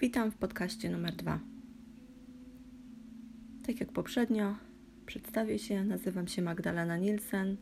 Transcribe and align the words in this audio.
Witam 0.00 0.30
w 0.30 0.36
podcaście 0.36 0.90
numer 0.90 1.16
dwa. 1.16 1.40
Tak 3.66 3.80
jak 3.80 3.92
poprzednio, 3.92 4.56
przedstawię 5.06 5.58
się. 5.58 5.84
Nazywam 5.84 6.28
się 6.28 6.42
Magdalena 6.42 6.96
Nielsen. 6.96 7.56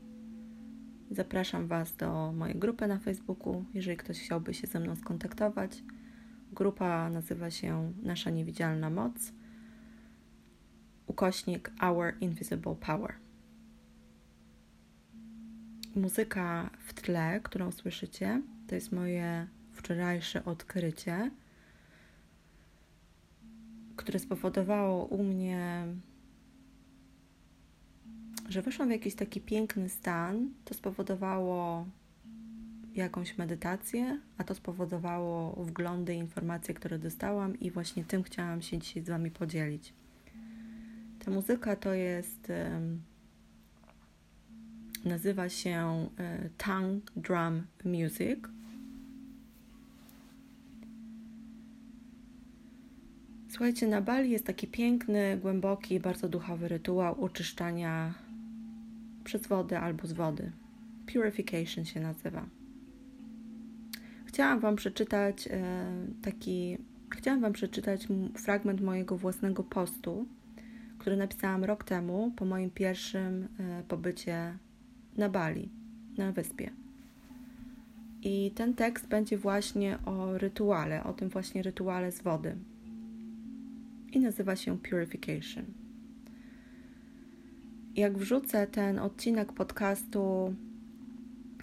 Zapraszam 1.11 1.67
Was 1.67 1.97
do 1.97 2.33
mojej 2.33 2.57
grupy 2.57 2.87
na 2.87 2.99
Facebooku, 2.99 3.65
jeżeli 3.75 3.97
ktoś 3.97 4.21
chciałby 4.21 4.55
się 4.55 4.67
ze 4.67 4.81
mną 4.81 4.97
skontaktować. 4.97 5.83
Grupa 6.53 7.11
nazywa 7.11 7.51
się 7.51 7.93
Nasza 8.03 8.31
Niewidzialna 8.31 8.91
Moc, 8.91 9.33
ukośnik 11.07 11.71
Our 11.83 12.15
Invisible 12.21 12.75
Power. 12.75 13.15
Muzyka 15.97 16.71
w 16.79 16.95
tle, 16.95 17.41
którą 17.43 17.73
słyszycie, 17.73 18.43
to 18.67 18.75
jest 18.75 18.93
moje 18.93 19.47
wczorajsze 19.73 20.45
odkrycie, 20.45 21.31
które 24.05 24.19
spowodowało 24.19 25.05
u 25.05 25.23
mnie, 25.23 25.87
że 28.49 28.63
weszłam 28.63 28.89
w 28.89 28.93
jakiś 28.93 29.15
taki 29.15 29.41
piękny 29.41 29.89
stan. 29.89 30.51
To 30.65 30.75
spowodowało 30.75 31.87
jakąś 32.95 33.39
medytację, 33.39 34.21
a 34.39 34.45
to 34.45 34.55
spowodowało 34.55 35.65
wglądy, 35.65 36.15
informacje, 36.15 36.75
które 36.75 36.99
dostałam, 36.99 37.61
i 37.61 37.71
właśnie 37.71 38.05
tym 38.05 38.23
chciałam 38.23 38.63
się 38.63 38.79
dzisiaj 38.79 39.03
z 39.03 39.09
Wami 39.09 39.31
podzielić. 39.31 39.95
Ta 41.25 41.31
muzyka 41.31 41.77
to 41.77 41.95
jest. 41.95 42.53
Nazywa 45.05 45.49
się 45.49 46.09
e, 46.19 46.49
Tongue 46.59 47.01
Drum 47.17 47.67
Music. 47.85 48.54
Słuchajcie, 53.55 53.87
na 53.87 54.01
Bali 54.01 54.31
jest 54.31 54.47
taki 54.47 54.67
piękny, 54.67 55.39
głęboki, 55.43 56.01
bardzo 56.01 56.29
duchowy 56.29 56.69
rytuał 56.69 57.25
oczyszczania 57.25 58.15
przez 59.25 59.47
wodę 59.47 59.81
albo 59.81 60.07
z 60.07 60.13
wody. 60.13 60.53
Purification 61.13 61.85
się 61.85 62.01
nazywa. 62.01 62.47
Chciałam 64.27 64.61
Wam 64.61 64.77
przeczytać 64.77 65.49
e, 65.51 65.87
taki, 66.23 66.79
chciałam 67.11 67.41
Wam 67.41 67.53
przeczytać 67.53 68.07
fragment 68.37 68.81
mojego 68.81 69.17
własnego 69.17 69.63
postu, 69.63 70.27
który 70.99 71.17
napisałam 71.17 71.65
rok 71.65 71.85
temu 71.85 72.33
po 72.37 72.45
moim 72.45 72.71
pierwszym 72.71 73.49
e, 73.59 73.83
pobycie 73.89 74.59
na 75.17 75.29
Bali, 75.29 75.69
na 76.19 76.33
wyspie. 76.33 76.71
I 78.23 78.53
ten 78.55 78.75
tekst 78.75 79.09
będzie 79.09 79.39
właśnie 79.39 79.99
o 80.07 80.39
rytuale, 80.39 81.05
o 81.05 81.13
tym 81.13 81.29
właśnie 81.29 81.63
rytuale 81.63 82.13
z 82.13 82.23
wody. 82.23 82.57
I 84.15 84.21
nazywa 84.21 84.57
się 84.57 84.79
Purification. 84.79 85.65
Jak 87.97 88.19
wrzucę 88.19 88.67
ten 88.67 88.99
odcinek 88.99 89.53
podcastu 89.53 90.55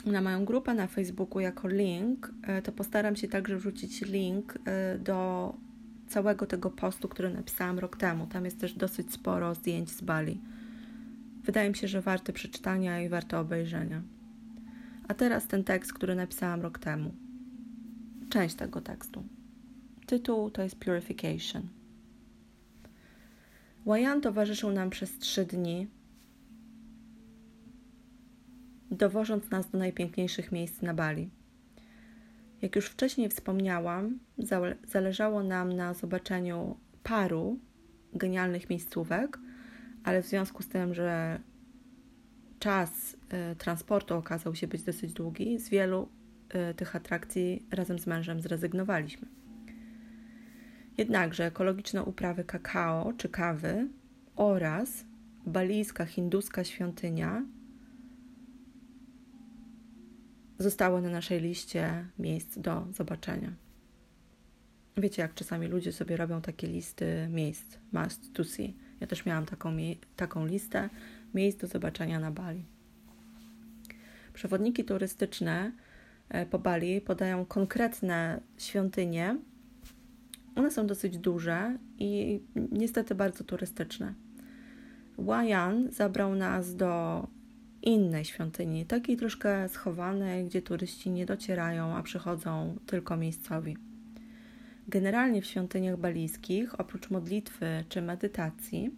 na 0.05 0.21
moją 0.21 0.45
grupę 0.45 0.73
na 0.73 0.87
Facebooku 0.87 1.39
jako 1.39 1.67
link, 1.67 2.33
e, 2.43 2.61
to 2.61 2.71
postaram 2.71 3.15
się 3.15 3.27
także 3.27 3.57
wrzucić 3.57 4.01
link 4.01 4.57
e, 4.65 4.97
do 4.97 5.53
całego 6.07 6.45
tego 6.45 6.69
postu, 6.69 7.07
który 7.07 7.33
napisałam 7.33 7.79
rok 7.79 7.97
temu. 7.97 8.27
Tam 8.27 8.45
jest 8.45 8.59
też 8.59 8.73
dosyć 8.73 9.13
sporo 9.13 9.55
zdjęć 9.55 9.89
z 9.91 10.01
Bali. 10.01 10.41
Wydaje 11.43 11.69
mi 11.69 11.75
się, 11.75 11.87
że 11.87 12.01
warte 12.01 12.33
przeczytania 12.33 13.01
i 13.01 13.09
warte 13.09 13.39
obejrzenia. 13.39 14.01
A 15.07 15.13
teraz 15.13 15.47
ten 15.47 15.63
tekst, 15.63 15.93
który 15.93 16.15
napisałam 16.15 16.61
rok 16.61 16.79
temu. 16.79 17.13
Część 18.29 18.55
tego 18.55 18.81
tekstu. 18.81 19.23
Tytuł 20.05 20.49
to 20.49 20.63
jest 20.63 20.75
Purification. 20.75 21.80
Łajan 23.85 24.21
towarzyszył 24.21 24.71
nam 24.71 24.89
przez 24.89 25.19
trzy 25.19 25.45
dni, 25.45 25.87
dowożąc 28.91 29.49
nas 29.49 29.69
do 29.69 29.77
najpiękniejszych 29.77 30.51
miejsc 30.51 30.81
na 30.81 30.93
Bali. 30.93 31.29
Jak 32.61 32.75
już 32.75 32.85
wcześniej 32.85 33.29
wspomniałam, 33.29 34.19
zależało 34.87 35.43
nam 35.43 35.73
na 35.73 35.93
zobaczeniu 35.93 36.77
paru 37.03 37.59
genialnych 38.13 38.69
miejscówek, 38.69 39.39
ale 40.03 40.23
w 40.23 40.27
związku 40.27 40.63
z 40.63 40.67
tym, 40.67 40.93
że 40.93 41.39
czas 42.59 43.13
y, 43.13 43.55
transportu 43.55 44.15
okazał 44.15 44.55
się 44.55 44.67
być 44.67 44.83
dosyć 44.83 45.13
długi, 45.13 45.59
z 45.59 45.69
wielu 45.69 46.09
y, 46.71 46.73
tych 46.73 46.95
atrakcji 46.95 47.65
razem 47.71 47.99
z 47.99 48.07
mężem 48.07 48.41
zrezygnowaliśmy. 48.41 49.40
Jednakże 51.01 51.45
ekologiczne 51.45 52.03
uprawy 52.03 52.43
kakao 52.43 53.13
czy 53.13 53.29
kawy 53.29 53.87
oraz 54.35 55.05
balijska 55.45 56.05
hinduska 56.05 56.63
świątynia 56.63 57.45
zostały 60.59 61.01
na 61.01 61.09
naszej 61.09 61.41
liście 61.41 62.05
miejsc 62.19 62.57
do 62.59 62.87
zobaczenia. 62.93 63.53
Wiecie, 64.97 65.21
jak 65.21 65.33
czasami 65.33 65.67
ludzie 65.67 65.91
sobie 65.91 66.17
robią 66.17 66.41
takie 66.41 66.67
listy 66.67 67.27
miejsc, 67.29 67.77
must 67.91 68.33
to 68.33 68.43
see. 68.43 68.77
Ja 68.99 69.07
też 69.07 69.25
miałam 69.25 69.45
taką, 69.45 69.77
taką 70.15 70.45
listę 70.45 70.89
miejsc 71.33 71.59
do 71.59 71.67
zobaczenia 71.67 72.19
na 72.19 72.31
Bali. 72.31 72.65
Przewodniki 74.33 74.83
turystyczne 74.83 75.71
e, 76.29 76.45
po 76.45 76.59
Bali 76.59 77.01
podają 77.01 77.45
konkretne 77.45 78.41
świątynie. 78.57 79.37
One 80.55 80.71
są 80.71 80.87
dosyć 80.87 81.17
duże 81.17 81.77
i 81.97 82.41
niestety 82.71 83.15
bardzo 83.15 83.43
turystyczne. 83.43 84.13
Wayan 85.17 85.91
zabrał 85.91 86.35
nas 86.35 86.75
do 86.75 87.27
innej 87.81 88.25
świątyni, 88.25 88.85
takiej 88.85 89.17
troszkę 89.17 89.69
schowanej, 89.69 90.45
gdzie 90.45 90.61
turyści 90.61 91.09
nie 91.11 91.25
docierają, 91.25 91.95
a 91.95 92.03
przychodzą 92.03 92.77
tylko 92.85 93.17
miejscowi. 93.17 93.77
Generalnie 94.87 95.41
w 95.41 95.45
świątyniach 95.45 95.97
balijskich, 95.97 96.79
oprócz 96.79 97.09
modlitwy 97.09 97.83
czy 97.89 98.01
medytacji, 98.01 98.95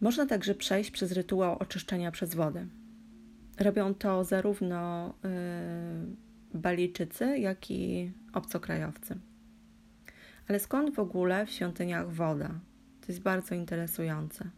można 0.00 0.26
także 0.26 0.54
przejść 0.54 0.90
przez 0.90 1.12
rytuał 1.12 1.58
oczyszczenia 1.58 2.10
przez 2.10 2.34
wodę. 2.34 2.66
Robią 3.58 3.94
to 3.94 4.24
zarówno 4.24 5.14
yy, 5.24 6.16
Balijczycy, 6.54 7.38
jak 7.38 7.70
i 7.70 8.12
obcokrajowcy. 8.32 9.18
Ale 10.48 10.58
skąd 10.58 10.94
w 10.94 10.98
ogóle 10.98 11.46
w 11.46 11.50
świątyniach 11.50 12.12
woda? 12.12 12.60
To 13.00 13.06
jest 13.08 13.20
bardzo 13.22 13.54
interesujące. 13.54 14.50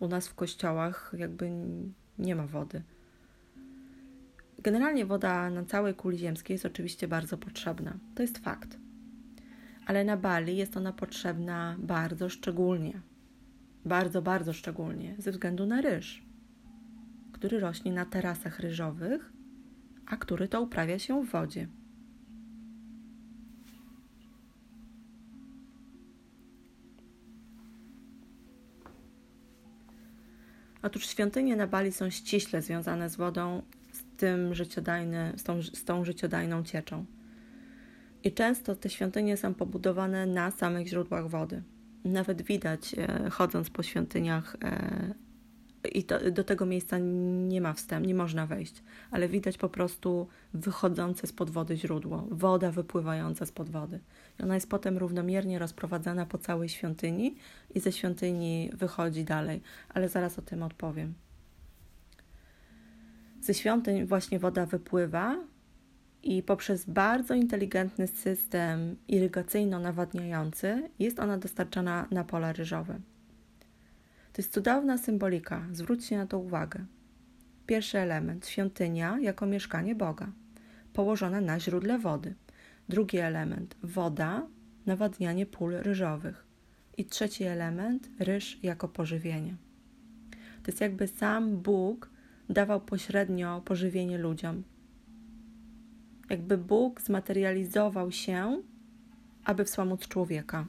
U 0.00 0.08
nas 0.08 0.28
w 0.28 0.34
kościołach 0.34 1.12
jakby 1.18 1.50
nie 2.18 2.36
ma 2.36 2.46
wody. 2.46 2.82
Generalnie 4.58 5.06
woda 5.06 5.50
na 5.50 5.64
całej 5.64 5.94
kuli 5.94 6.18
ziemskiej 6.18 6.54
jest 6.54 6.66
oczywiście 6.66 7.08
bardzo 7.08 7.38
potrzebna. 7.38 7.98
To 8.14 8.22
jest 8.22 8.38
fakt. 8.38 8.78
Ale 9.86 10.04
na 10.04 10.16
Bali 10.16 10.56
jest 10.56 10.76
ona 10.76 10.92
potrzebna 10.92 11.76
bardzo 11.78 12.28
szczególnie. 12.28 13.00
Bardzo, 13.84 14.22
bardzo 14.22 14.52
szczególnie 14.52 15.14
ze 15.18 15.32
względu 15.32 15.66
na 15.66 15.80
ryż, 15.80 16.26
który 17.32 17.60
rośnie 17.60 17.92
na 17.92 18.04
terasach 18.04 18.60
ryżowych, 18.60 19.32
a 20.06 20.16
który 20.16 20.48
to 20.48 20.62
uprawia 20.62 20.98
się 20.98 21.24
w 21.24 21.30
wodzie. 21.30 21.68
Otóż 30.86 31.06
świątynie 31.08 31.56
na 31.56 31.66
Bali 31.66 31.92
są 31.92 32.10
ściśle 32.10 32.62
związane 32.62 33.10
z 33.10 33.16
wodą, 33.16 33.62
z, 33.92 34.02
tym 34.16 34.54
z, 35.36 35.42
tą, 35.42 35.62
z 35.62 35.84
tą 35.84 36.04
życiodajną 36.04 36.64
cieczą. 36.64 37.04
I 38.24 38.32
często 38.32 38.76
te 38.76 38.90
świątynie 38.90 39.36
są 39.36 39.54
pobudowane 39.54 40.26
na 40.26 40.50
samych 40.50 40.86
źródłach 40.88 41.28
wody. 41.28 41.62
Nawet 42.04 42.42
widać, 42.42 42.94
e, 42.98 43.30
chodząc 43.30 43.70
po 43.70 43.82
świątyniach, 43.82 44.56
e, 44.64 45.14
i 45.86 46.04
to, 46.04 46.30
do 46.30 46.44
tego 46.44 46.66
miejsca 46.66 46.98
nie 46.98 47.60
ma 47.60 47.72
wstępu, 47.72 48.08
nie 48.08 48.14
można 48.14 48.46
wejść, 48.46 48.82
ale 49.10 49.28
widać 49.28 49.58
po 49.58 49.68
prostu 49.68 50.28
wychodzące 50.54 51.26
spod 51.26 51.50
wody 51.50 51.76
źródło, 51.76 52.26
woda 52.30 52.70
wypływająca 52.70 53.46
spod 53.46 53.70
wody. 53.70 54.00
I 54.40 54.42
ona 54.42 54.54
jest 54.54 54.70
potem 54.70 54.98
równomiernie 54.98 55.58
rozprowadzana 55.58 56.26
po 56.26 56.38
całej 56.38 56.68
świątyni 56.68 57.36
i 57.74 57.80
ze 57.80 57.92
świątyni 57.92 58.70
wychodzi 58.74 59.24
dalej, 59.24 59.62
ale 59.88 60.08
zaraz 60.08 60.38
o 60.38 60.42
tym 60.42 60.62
odpowiem. 60.62 61.14
Ze 63.40 63.54
świątyń 63.54 64.06
właśnie 64.06 64.38
woda 64.38 64.66
wypływa 64.66 65.36
i 66.22 66.42
poprzez 66.42 66.84
bardzo 66.84 67.34
inteligentny 67.34 68.06
system 68.06 68.96
irygacyjno-nawadniający 69.08 70.88
jest 70.98 71.20
ona 71.20 71.38
dostarczana 71.38 72.06
na 72.10 72.24
pola 72.24 72.52
ryżowe. 72.52 72.98
To 74.36 74.42
jest 74.42 74.52
cudowna 74.52 74.98
symbolika, 74.98 75.66
zwróćcie 75.72 76.16
na 76.16 76.26
to 76.26 76.38
uwagę. 76.38 76.84
Pierwszy 77.66 77.98
element 77.98 78.46
świątynia 78.46 79.18
jako 79.20 79.46
mieszkanie 79.46 79.94
Boga, 79.94 80.32
położona 80.92 81.40
na 81.40 81.60
źródle 81.60 81.98
wody. 81.98 82.34
Drugi 82.88 83.18
element 83.18 83.76
woda, 83.82 84.46
nawadnianie 84.86 85.46
pól 85.46 85.74
ryżowych. 85.74 86.46
I 86.96 87.04
trzeci 87.04 87.44
element 87.44 88.08
ryż 88.18 88.58
jako 88.62 88.88
pożywienie. 88.88 89.56
To 90.62 90.70
jest 90.70 90.80
jakby 90.80 91.08
sam 91.08 91.56
Bóg 91.56 92.10
dawał 92.48 92.80
pośrednio 92.80 93.62
pożywienie 93.64 94.18
ludziom. 94.18 94.62
Jakby 96.30 96.58
Bóg 96.58 97.00
zmaterializował 97.00 98.12
się, 98.12 98.62
aby 99.44 99.64
wspomóc 99.64 100.08
człowieka. 100.08 100.66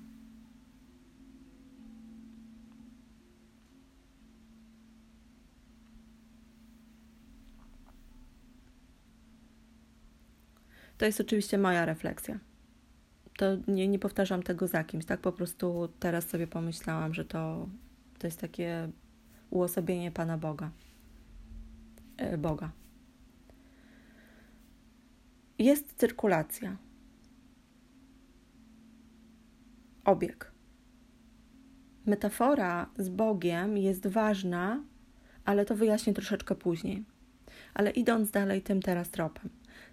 To 10.97 11.05
jest 11.05 11.21
oczywiście 11.21 11.57
moja 11.57 11.85
refleksja. 11.85 12.39
To 13.37 13.45
nie, 13.67 13.87
nie 13.87 13.99
powtarzam 13.99 14.43
tego 14.43 14.67
za 14.67 14.83
kimś, 14.83 15.05
tak? 15.05 15.19
Po 15.19 15.31
prostu 15.31 15.89
teraz 15.99 16.27
sobie 16.27 16.47
pomyślałam, 16.47 17.13
że 17.13 17.25
to, 17.25 17.69
to 18.19 18.27
jest 18.27 18.39
takie 18.39 18.89
uosobienie 19.49 20.11
Pana 20.11 20.37
Boga. 20.37 20.71
E, 22.17 22.37
Boga. 22.37 22.71
Jest 25.59 25.93
cyrkulacja. 25.93 26.77
Obieg. 30.05 30.51
Metafora 32.05 32.89
z 32.97 33.09
Bogiem 33.09 33.77
jest 33.77 34.07
ważna, 34.07 34.83
ale 35.45 35.65
to 35.65 35.75
wyjaśnię 35.75 36.13
troszeczkę 36.13 36.55
później. 36.55 37.03
Ale 37.73 37.91
idąc 37.91 38.31
dalej 38.31 38.61
tym 38.61 38.81
teraz 38.81 39.09
tropem. 39.09 39.49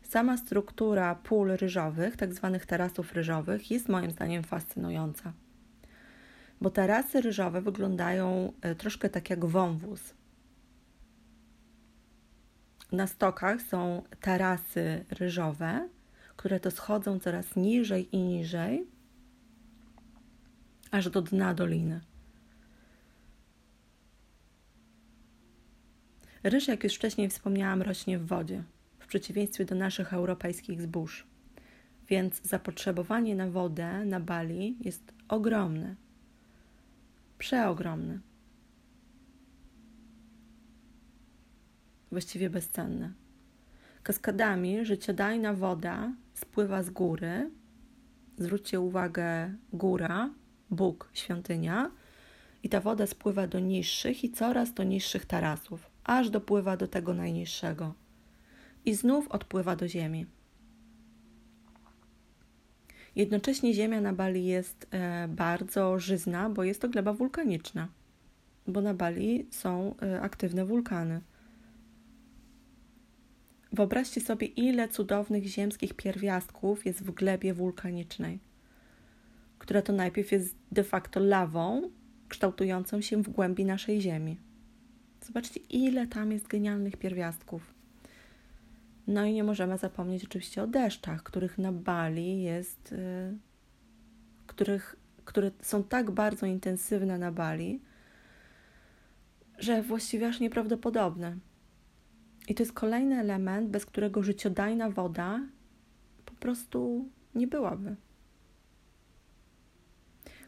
Sama 0.08 0.36
struktura 0.36 1.14
pól 1.14 1.56
ryżowych, 1.56 2.16
tak 2.16 2.34
zwanych 2.34 2.66
tarasów 2.66 3.12
ryżowych, 3.12 3.70
jest 3.70 3.88
moim 3.88 4.10
zdaniem 4.10 4.42
fascynująca. 4.42 5.32
Bo 6.60 6.70
tarasy 6.70 7.20
ryżowe 7.20 7.62
wyglądają 7.62 8.52
e, 8.60 8.74
troszkę 8.74 9.10
tak 9.10 9.30
jak 9.30 9.44
wąwóz. 9.44 10.14
Na 12.92 13.06
stokach 13.06 13.62
są 13.62 14.02
tarasy 14.20 15.04
ryżowe, 15.10 15.88
które 16.36 16.60
to 16.60 16.70
schodzą 16.70 17.20
coraz 17.20 17.56
niżej 17.56 18.16
i 18.16 18.22
niżej, 18.22 18.86
aż 20.90 21.10
do 21.10 21.22
dna 21.22 21.54
doliny. 21.54 22.00
Ryż, 26.42 26.68
jak 26.68 26.84
już 26.84 26.94
wcześniej 26.94 27.28
wspomniałam, 27.28 27.82
rośnie 27.82 28.18
w 28.18 28.26
wodzie 28.26 28.62
przeciwieństwie 29.14 29.64
do 29.64 29.74
naszych 29.74 30.12
europejskich 30.12 30.82
zbóż. 30.82 31.26
Więc 32.08 32.42
zapotrzebowanie 32.42 33.36
na 33.36 33.50
wodę 33.50 34.04
na 34.04 34.20
Bali 34.20 34.76
jest 34.80 35.12
ogromne. 35.28 35.96
Przeogromne. 37.38 38.18
Właściwie 42.10 42.50
bezcenne. 42.50 43.12
Kaskadami 44.02 44.84
życiodajna 44.84 45.52
woda 45.52 46.12
spływa 46.34 46.82
z 46.82 46.90
góry. 46.90 47.50
Zwróćcie 48.38 48.80
uwagę, 48.80 49.54
góra, 49.72 50.30
Bóg, 50.70 51.10
świątynia. 51.12 51.90
I 52.62 52.68
ta 52.68 52.80
woda 52.80 53.06
spływa 53.06 53.46
do 53.46 53.60
niższych 53.60 54.24
i 54.24 54.30
coraz 54.30 54.74
do 54.74 54.82
niższych 54.82 55.26
tarasów, 55.26 55.90
aż 56.04 56.30
dopływa 56.30 56.76
do 56.76 56.88
tego 56.88 57.14
najniższego 57.14 58.03
i 58.84 58.94
znów 58.94 59.28
odpływa 59.28 59.76
do 59.76 59.88
ziemi. 59.88 60.26
Jednocześnie 63.16 63.74
ziemia 63.74 64.00
na 64.00 64.12
Bali 64.12 64.46
jest 64.46 64.86
e, 64.90 65.28
bardzo 65.28 65.98
żyzna, 65.98 66.50
bo 66.50 66.64
jest 66.64 66.80
to 66.80 66.88
gleba 66.88 67.12
wulkaniczna, 67.12 67.88
bo 68.66 68.80
na 68.80 68.94
Bali 68.94 69.46
są 69.50 69.94
e, 70.02 70.20
aktywne 70.20 70.66
wulkany. 70.66 71.20
Wyobraźcie 73.72 74.20
sobie, 74.20 74.46
ile 74.46 74.88
cudownych 74.88 75.44
ziemskich 75.44 75.94
pierwiastków 75.94 76.86
jest 76.86 77.02
w 77.02 77.10
glebie 77.10 77.54
wulkanicznej, 77.54 78.38
która 79.58 79.82
to 79.82 79.92
najpierw 79.92 80.32
jest 80.32 80.56
de 80.72 80.84
facto 80.84 81.20
lawą 81.20 81.90
kształtującą 82.28 83.00
się 83.00 83.22
w 83.22 83.28
głębi 83.28 83.64
naszej 83.64 84.00
Ziemi. 84.00 84.36
Zobaczcie, 85.26 85.60
ile 85.60 86.06
tam 86.06 86.32
jest 86.32 86.46
genialnych 86.46 86.96
pierwiastków. 86.96 87.73
No 89.06 89.24
i 89.24 89.32
nie 89.32 89.44
możemy 89.44 89.78
zapomnieć 89.78 90.24
oczywiście 90.24 90.62
o 90.62 90.66
deszczach, 90.66 91.22
których 91.22 91.58
na 91.58 91.72
Bali 91.72 92.42
jest, 92.42 92.92
y, 92.92 93.36
których, 94.46 94.96
które 95.24 95.50
są 95.60 95.84
tak 95.84 96.10
bardzo 96.10 96.46
intensywne 96.46 97.18
na 97.18 97.32
Bali, 97.32 97.80
że 99.58 99.82
właściwie 99.82 100.28
aż 100.28 100.40
nieprawdopodobne. 100.40 101.36
I 102.48 102.54
to 102.54 102.62
jest 102.62 102.72
kolejny 102.72 103.18
element, 103.18 103.70
bez 103.70 103.86
którego 103.86 104.22
życiodajna 104.22 104.90
woda 104.90 105.40
po 106.26 106.34
prostu 106.34 107.08
nie 107.34 107.46
byłaby. 107.46 107.96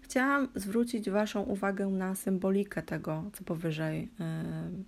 Chciałam 0.01 0.49
zwrócić 0.55 1.11
Waszą 1.11 1.43
uwagę 1.43 1.87
na 1.87 2.15
symbolikę 2.15 2.83
tego, 2.83 3.31
co 3.33 3.45
powyżej 3.45 4.03
yy, 4.03 4.85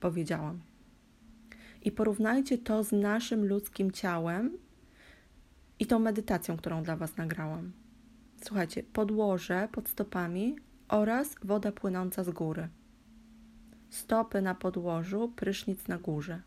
powiedziałam 0.00 0.60
i 1.82 1.92
porównajcie 1.92 2.58
to 2.58 2.84
z 2.84 2.92
naszym 2.92 3.46
ludzkim 3.46 3.90
ciałem 3.90 4.58
i 5.78 5.86
tą 5.86 5.98
medytacją, 5.98 6.56
którą 6.56 6.82
dla 6.82 6.96
Was 6.96 7.16
nagrałam. 7.16 7.72
Słuchajcie, 8.44 8.82
podłoże 8.82 9.68
pod 9.72 9.88
stopami 9.88 10.56
oraz 10.88 11.34
woda 11.44 11.72
płynąca 11.72 12.24
z 12.24 12.30
góry. 12.30 12.68
Stopy 13.90 14.42
na 14.42 14.54
podłożu, 14.54 15.32
prysznic 15.36 15.88
na 15.88 15.98
górze. 15.98 16.42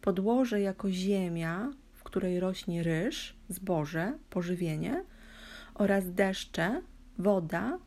Podłoże 0.00 0.60
jako 0.60 0.90
ziemia, 0.90 1.72
w 1.92 2.02
której 2.02 2.40
rośnie 2.40 2.82
ryż, 2.82 3.36
zboże, 3.48 4.18
pożywienie 4.30 5.04
oraz 5.74 6.12
deszcze, 6.12 6.82
woda, 7.18 7.78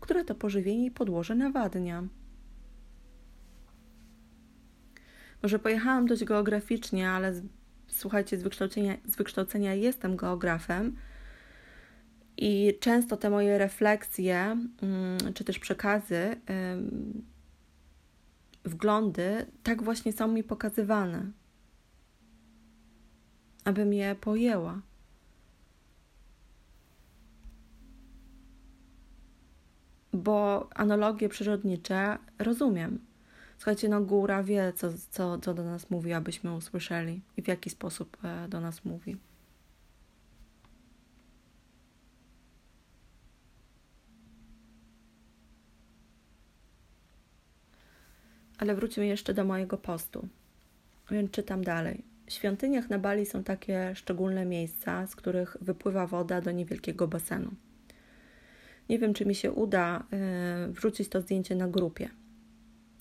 które 0.00 0.24
to 0.24 0.34
pożywienie 0.34 0.86
i 0.86 0.90
podłoże 0.90 1.34
nawadnia. 1.34 2.04
Może 5.42 5.58
pojechałam 5.58 6.06
dość 6.06 6.24
geograficznie, 6.24 7.10
ale 7.10 7.34
z, 7.34 7.42
słuchajcie, 7.88 8.38
z 8.38 8.42
wykształcenia, 8.42 8.96
z 9.04 9.16
wykształcenia 9.16 9.74
jestem 9.74 10.16
geografem 10.16 10.96
i 12.36 12.78
często 12.80 13.16
te 13.16 13.30
moje 13.30 13.58
refleksje, 13.58 14.36
mm, 14.82 15.34
czy 15.34 15.44
też 15.44 15.58
przekazy, 15.58 16.36
wglądy, 18.64 19.46
tak 19.62 19.82
właśnie 19.82 20.12
są 20.12 20.28
mi 20.28 20.44
pokazywane, 20.44 21.30
abym 23.64 23.92
je 23.92 24.14
pojęła. 24.14 24.80
Bo 30.12 30.68
analogie 30.74 31.28
przyrodnicze 31.28 32.18
rozumiem 32.38 33.05
Słuchajcie, 33.58 33.88
no 33.88 34.00
góra 34.00 34.42
wie, 34.42 34.72
co, 34.76 34.88
co, 35.10 35.38
co 35.38 35.54
do 35.54 35.64
nas 35.64 35.90
mówi, 35.90 36.12
abyśmy 36.12 36.54
usłyszeli 36.54 37.22
i 37.36 37.42
w 37.42 37.48
jaki 37.48 37.70
sposób 37.70 38.16
e, 38.24 38.48
do 38.48 38.60
nas 38.60 38.84
mówi. 38.84 39.16
Ale 48.58 48.74
wróćmy 48.74 49.06
jeszcze 49.06 49.34
do 49.34 49.44
mojego 49.44 49.78
postu. 49.78 50.28
Więc 51.10 51.30
czytam 51.30 51.64
dalej. 51.64 52.02
W 52.26 52.32
świątyniach 52.32 52.90
na 52.90 52.98
Bali 52.98 53.26
są 53.26 53.44
takie 53.44 53.94
szczególne 53.94 54.46
miejsca, 54.46 55.06
z 55.06 55.16
których 55.16 55.56
wypływa 55.60 56.06
woda 56.06 56.40
do 56.40 56.50
niewielkiego 56.50 57.08
basenu. 57.08 57.50
Nie 58.88 58.98
wiem, 58.98 59.14
czy 59.14 59.26
mi 59.26 59.34
się 59.34 59.52
uda 59.52 60.04
y, 60.68 60.72
wrzucić 60.72 61.08
to 61.08 61.20
zdjęcie 61.20 61.54
na 61.54 61.68
grupie 61.68 62.10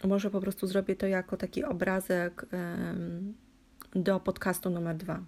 może 0.03 0.29
po 0.29 0.41
prostu 0.41 0.67
zrobię 0.67 0.95
to 0.95 1.07
jako 1.07 1.37
taki 1.37 1.63
obrazek 1.63 2.45
do 3.95 4.19
podcastu 4.19 4.69
numer 4.69 4.97
dwa. 4.97 5.23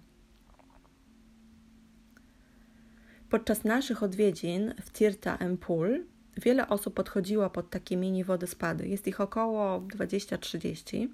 Podczas 3.30 3.64
naszych 3.64 4.02
odwiedzin 4.02 4.74
w 4.82 4.92
Tirta 4.92 5.36
Empul 5.36 6.04
wiele 6.36 6.68
osób 6.68 6.94
podchodziło 6.94 7.50
pod 7.50 7.70
takie 7.70 7.96
mini 7.96 8.24
wodospady. 8.24 8.88
Jest 8.88 9.06
ich 9.06 9.20
około 9.20 9.80
20-30 9.80 11.08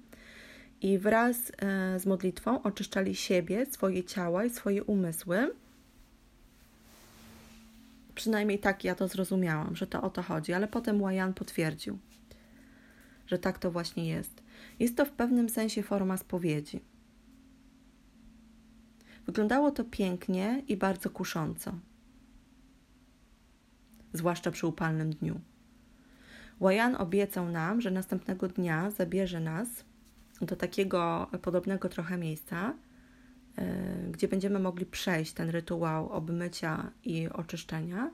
i 0.81 0.97
wraz 0.97 1.51
e, 1.57 1.99
z 1.99 2.05
modlitwą 2.05 2.63
oczyszczali 2.63 3.15
siebie, 3.15 3.65
swoje 3.65 4.03
ciała 4.03 4.45
i 4.45 4.49
swoje 4.49 4.83
umysły. 4.83 5.51
Przynajmniej 8.15 8.59
tak 8.59 8.83
ja 8.83 8.95
to 8.95 9.07
zrozumiałam, 9.07 9.75
że 9.75 9.87
to 9.87 10.01
o 10.01 10.09
to 10.09 10.21
chodzi, 10.21 10.53
ale 10.53 10.67
potem 10.67 11.01
Łajan 11.01 11.33
potwierdził 11.33 11.97
że 13.27 13.39
tak 13.39 13.59
to 13.59 13.71
właśnie 13.71 14.07
jest. 14.07 14.43
Jest 14.79 14.97
to 14.97 15.05
w 15.05 15.11
pewnym 15.11 15.49
sensie 15.49 15.83
forma 15.83 16.17
spowiedzi. 16.17 16.79
Wyglądało 19.25 19.71
to 19.71 19.83
pięknie 19.83 20.63
i 20.67 20.77
bardzo 20.77 21.09
kusząco, 21.09 21.73
zwłaszcza 24.13 24.51
przy 24.51 24.67
upalnym 24.67 25.09
dniu. 25.09 25.39
Łajan 26.59 26.95
obiecał 26.95 27.49
nam, 27.49 27.81
że 27.81 27.91
następnego 27.91 28.47
dnia 28.47 28.91
zabierze 28.91 29.39
nas 29.39 29.67
do 30.41 30.55
takiego 30.55 31.27
podobnego 31.41 31.89
trochę 31.89 32.17
miejsca, 32.17 32.73
e, 33.57 34.07
gdzie 34.11 34.27
będziemy 34.27 34.59
mogli 34.59 34.85
przejść 34.85 35.33
ten 35.33 35.49
rytuał 35.49 36.09
obmycia 36.09 36.91
i 37.03 37.29
oczyszczenia. 37.29 38.11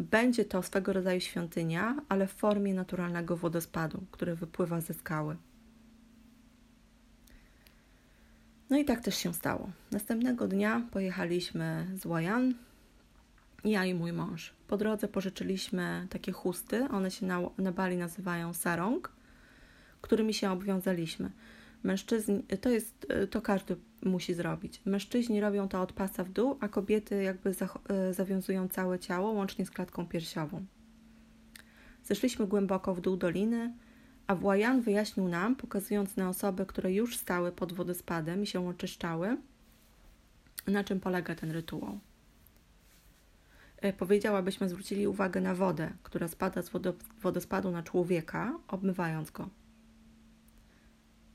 Będzie 0.00 0.44
to 0.44 0.62
swego 0.62 0.92
rodzaju 0.92 1.20
świątynia, 1.20 1.96
ale 2.08 2.26
w 2.26 2.32
formie 2.32 2.74
naturalnego 2.74 3.36
wodospadu, 3.36 4.04
który 4.10 4.36
wypływa 4.36 4.80
ze 4.80 4.94
skały. 4.94 5.36
No 8.70 8.78
i 8.78 8.84
tak 8.84 9.00
też 9.00 9.16
się 9.16 9.34
stało. 9.34 9.70
Następnego 9.90 10.48
dnia 10.48 10.82
pojechaliśmy 10.90 11.86
z 11.94 12.06
Łajan, 12.06 12.54
ja 13.64 13.84
i 13.84 13.94
mój 13.94 14.12
mąż. 14.12 14.52
Po 14.68 14.76
drodze 14.76 15.08
pożyczyliśmy 15.08 16.06
takie 16.10 16.32
chusty, 16.32 16.88
one 16.88 17.10
się 17.10 17.26
na, 17.26 17.40
na 17.58 17.72
Bali 17.72 17.96
nazywają 17.96 18.54
sarong, 18.54 19.12
którymi 20.00 20.34
się 20.34 20.50
obwiązaliśmy. 20.50 21.30
Mężczyźni, 21.82 22.42
to 22.60 22.68
jest, 22.68 23.06
to 23.30 23.42
każdy 23.42 23.76
musi 24.02 24.34
zrobić. 24.34 24.82
Mężczyźni 24.84 25.40
robią 25.40 25.68
to 25.68 25.82
od 25.82 25.92
pasa 25.92 26.24
w 26.24 26.30
dół, 26.30 26.56
a 26.60 26.68
kobiety 26.68 27.22
jakby 27.22 27.54
e, 27.88 28.14
zawiązują 28.14 28.68
całe 28.68 28.98
ciało, 28.98 29.30
łącznie 29.30 29.66
z 29.66 29.70
klatką 29.70 30.06
piersiową. 30.06 30.64
Zeszliśmy 32.04 32.46
głęboko 32.46 32.94
w 32.94 33.00
dół 33.00 33.16
doliny, 33.16 33.74
a 34.26 34.34
Włajan 34.34 34.80
wyjaśnił 34.80 35.28
nam, 35.28 35.56
pokazując 35.56 36.16
na 36.16 36.28
osoby, 36.28 36.66
które 36.66 36.92
już 36.92 37.16
stały 37.16 37.52
pod 37.52 37.72
wodospadem 37.72 38.42
i 38.42 38.46
się 38.46 38.68
oczyszczały, 38.68 39.36
na 40.66 40.84
czym 40.84 41.00
polega 41.00 41.34
ten 41.34 41.50
rytuał. 41.50 41.98
E, 43.76 43.92
powiedział, 43.92 44.36
abyśmy 44.36 44.68
zwrócili 44.68 45.06
uwagę 45.06 45.40
na 45.40 45.54
wodę, 45.54 45.90
która 46.02 46.28
spada 46.28 46.62
z 46.62 46.70
wodospadu 47.22 47.70
na 47.70 47.82
człowieka, 47.82 48.58
obmywając 48.68 49.30
go. 49.30 49.48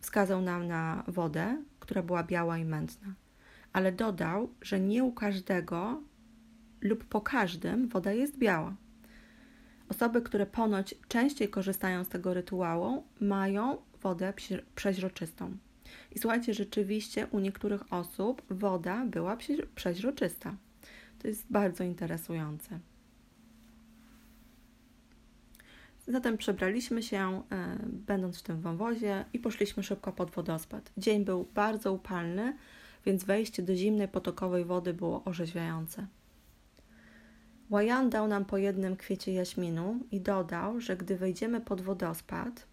Wskazał 0.06 0.42
nam 0.42 0.68
na 0.68 1.04
wodę, 1.08 1.64
która 1.80 2.04
była 2.04 2.24
biała 2.24 2.58
i 2.58 2.66
mętna, 2.66 3.14
ale 3.74 3.92
dodał, 3.92 4.50
że 4.62 4.80
nie 4.80 5.04
u 5.04 5.12
każdego 5.12 6.02
lub 6.82 7.06
po 7.06 7.22
każdym 7.22 7.88
woda 7.88 8.12
jest 8.12 8.38
biała. 8.38 8.76
Osoby, 9.90 10.22
które 10.22 10.46
ponoć 10.46 10.96
częściej 11.08 11.50
korzystają 11.50 12.04
z 12.04 12.10
tego 12.10 12.34
rytuału, 12.34 13.04
mają 13.20 13.78
wodę 14.02 14.34
przeźroczystą. 14.76 15.58
I 16.12 16.20
słuchajcie, 16.20 16.54
rzeczywiście 16.54 17.28
u 17.28 17.40
niektórych 17.40 17.94
osób 17.94 18.42
woda 18.50 19.06
była 19.06 19.38
przeźroczysta. 19.76 20.56
To 21.20 21.28
jest 21.28 21.46
bardzo 21.50 21.84
interesujące. 21.84 22.80
Zatem 26.08 26.38
przebraliśmy 26.38 27.04
się, 27.04 27.44
e, 27.52 27.78
będąc 27.86 28.40
w 28.40 28.44
tym 28.44 28.62
wąwozie, 28.62 29.26
i 29.34 29.40
poszliśmy 29.40 29.84
szybko 29.84 30.12
pod 30.12 30.32
wodospad. 30.32 30.92
Dzień 30.98 31.26
był 31.26 31.48
bardzo 31.54 31.94
upalny, 31.94 32.58
więc 33.06 33.24
wejście 33.24 33.64
do 33.64 33.76
zimnej 33.76 34.08
potokowej 34.08 34.66
wody 34.66 34.94
było 34.94 35.24
orzeźwiające. 35.24 36.08
Łajan 37.70 38.10
dał 38.10 38.28
nam 38.28 38.46
po 38.46 38.58
jednym 38.58 38.96
kwiecie 38.96 39.34
jaśminu 39.34 40.00
i 40.12 40.22
dodał, 40.22 40.82
że 40.82 40.98
gdy 40.98 41.18
wejdziemy 41.18 41.62
pod 41.62 41.82
wodospad, 41.82 42.68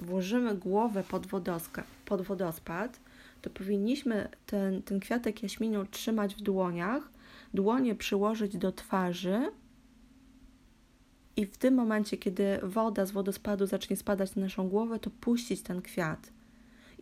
włożymy 0.00 0.54
głowę 0.54 1.04
pod, 1.10 1.26
wodoska, 1.26 1.84
pod 2.04 2.22
wodospad, 2.22 3.00
to 3.42 3.50
powinniśmy 3.50 4.28
ten, 4.46 4.82
ten 4.82 5.00
kwiatek 5.00 5.42
jaśminu 5.42 5.86
trzymać 5.86 6.34
w 6.34 6.40
dłoniach, 6.40 7.08
dłonie 7.54 7.94
przyłożyć 7.94 8.56
do 8.56 8.72
twarzy 8.72 9.50
i 11.36 11.46
w 11.46 11.58
tym 11.58 11.74
momencie, 11.74 12.16
kiedy 12.16 12.58
woda 12.62 13.06
z 13.06 13.10
wodospadu 13.10 13.66
zacznie 13.66 13.96
spadać 13.96 14.34
na 14.36 14.42
naszą 14.42 14.68
głowę, 14.68 14.98
to 14.98 15.10
puścić 15.10 15.62
ten 15.62 15.82
kwiat. 15.82 16.32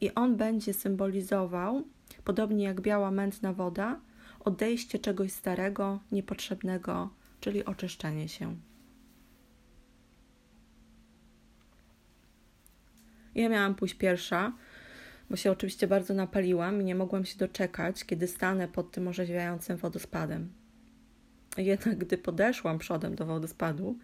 I 0.01 0.15
on 0.15 0.37
będzie 0.37 0.75
symbolizował, 0.75 1.83
podobnie 2.25 2.65
jak 2.65 2.81
biała 2.81 3.11
mętna 3.11 3.53
woda, 3.53 4.01
odejście 4.41 4.99
czegoś 4.99 5.33
starego, 5.33 6.01
niepotrzebnego, 6.13 7.11
czyli 7.41 7.65
oczyszczenie 7.65 8.29
się. 8.29 8.57
Ja 13.35 13.49
miałam 13.49 13.75
pójść 13.75 13.95
pierwsza, 13.95 14.53
bo 15.31 15.37
się 15.37 15.51
oczywiście 15.51 15.87
bardzo 15.87 16.15
napaliłam 16.15 16.81
i 16.81 16.85
nie 16.85 16.95
mogłam 16.95 17.25
się 17.25 17.39
doczekać, 17.39 18.05
kiedy 18.05 18.27
stanę 18.27 18.69
pod 18.69 18.91
tym 18.91 19.09
orzeźwiającym 19.09 19.77
wodospadem. 19.77 20.62
Jednak 21.57 21.99
gdy 21.99 22.19
podeszłam 22.19 22.79
przodem 22.79 23.15
do 23.15 23.27
wodospadu 23.27 23.99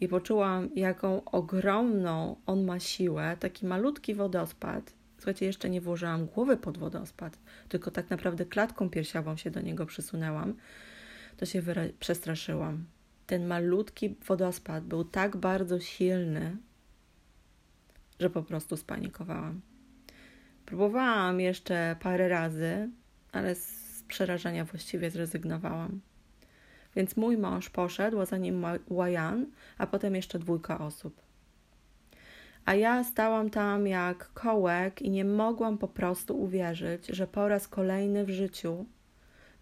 i 0.00 0.08
poczułam, 0.08 0.68
jaką 0.76 1.24
ogromną 1.24 2.36
on 2.46 2.64
ma 2.64 2.80
siłę, 2.80 3.36
taki 3.40 3.66
malutki 3.66 4.14
wodospad, 4.14 4.92
Słuchajcie, 5.20 5.46
jeszcze 5.46 5.70
nie 5.70 5.80
włożyłam 5.80 6.26
głowy 6.26 6.56
pod 6.56 6.78
wodospad, 6.78 7.38
tylko 7.68 7.90
tak 7.90 8.10
naprawdę 8.10 8.44
klatką 8.44 8.90
piersiową 8.90 9.36
się 9.36 9.50
do 9.50 9.60
niego 9.60 9.86
przysunęłam, 9.86 10.54
to 11.36 11.46
się 11.46 11.62
przestraszyłam. 11.98 12.84
Ten 13.26 13.46
malutki 13.46 14.16
wodospad 14.26 14.84
był 14.84 15.04
tak 15.04 15.36
bardzo 15.36 15.80
silny, 15.80 16.56
że 18.20 18.30
po 18.30 18.42
prostu 18.42 18.76
spanikowałam. 18.76 19.60
Próbowałam 20.66 21.40
jeszcze 21.40 21.96
parę 22.00 22.28
razy, 22.28 22.90
ale 23.32 23.54
z 23.54 24.02
przerażenia 24.08 24.64
właściwie 24.64 25.10
zrezygnowałam. 25.10 26.00
Więc 26.96 27.16
mój 27.16 27.38
mąż 27.38 27.70
poszedł, 27.70 28.20
a 28.20 28.26
za 28.26 28.36
nim 28.36 28.64
Łajan, 28.88 29.46
a 29.78 29.86
potem 29.86 30.14
jeszcze 30.14 30.38
dwójka 30.38 30.78
osób 30.78 31.30
a 32.64 32.74
ja 32.74 33.04
stałam 33.04 33.50
tam 33.50 33.86
jak 33.86 34.32
kołek 34.32 35.02
i 35.02 35.10
nie 35.10 35.24
mogłam 35.24 35.78
po 35.78 35.88
prostu 35.88 36.42
uwierzyć, 36.42 37.06
że 37.06 37.26
po 37.26 37.48
raz 37.48 37.68
kolejny 37.68 38.24
w 38.24 38.30
życiu 38.30 38.86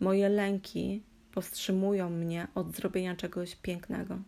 moje 0.01 0.29
lęki 0.29 1.03
powstrzymują 1.33 2.11
mnie 2.11 2.49
od 2.55 2.77
zrobienia 2.77 3.17
czegoś 3.17 3.57
pięknego. 3.57 4.19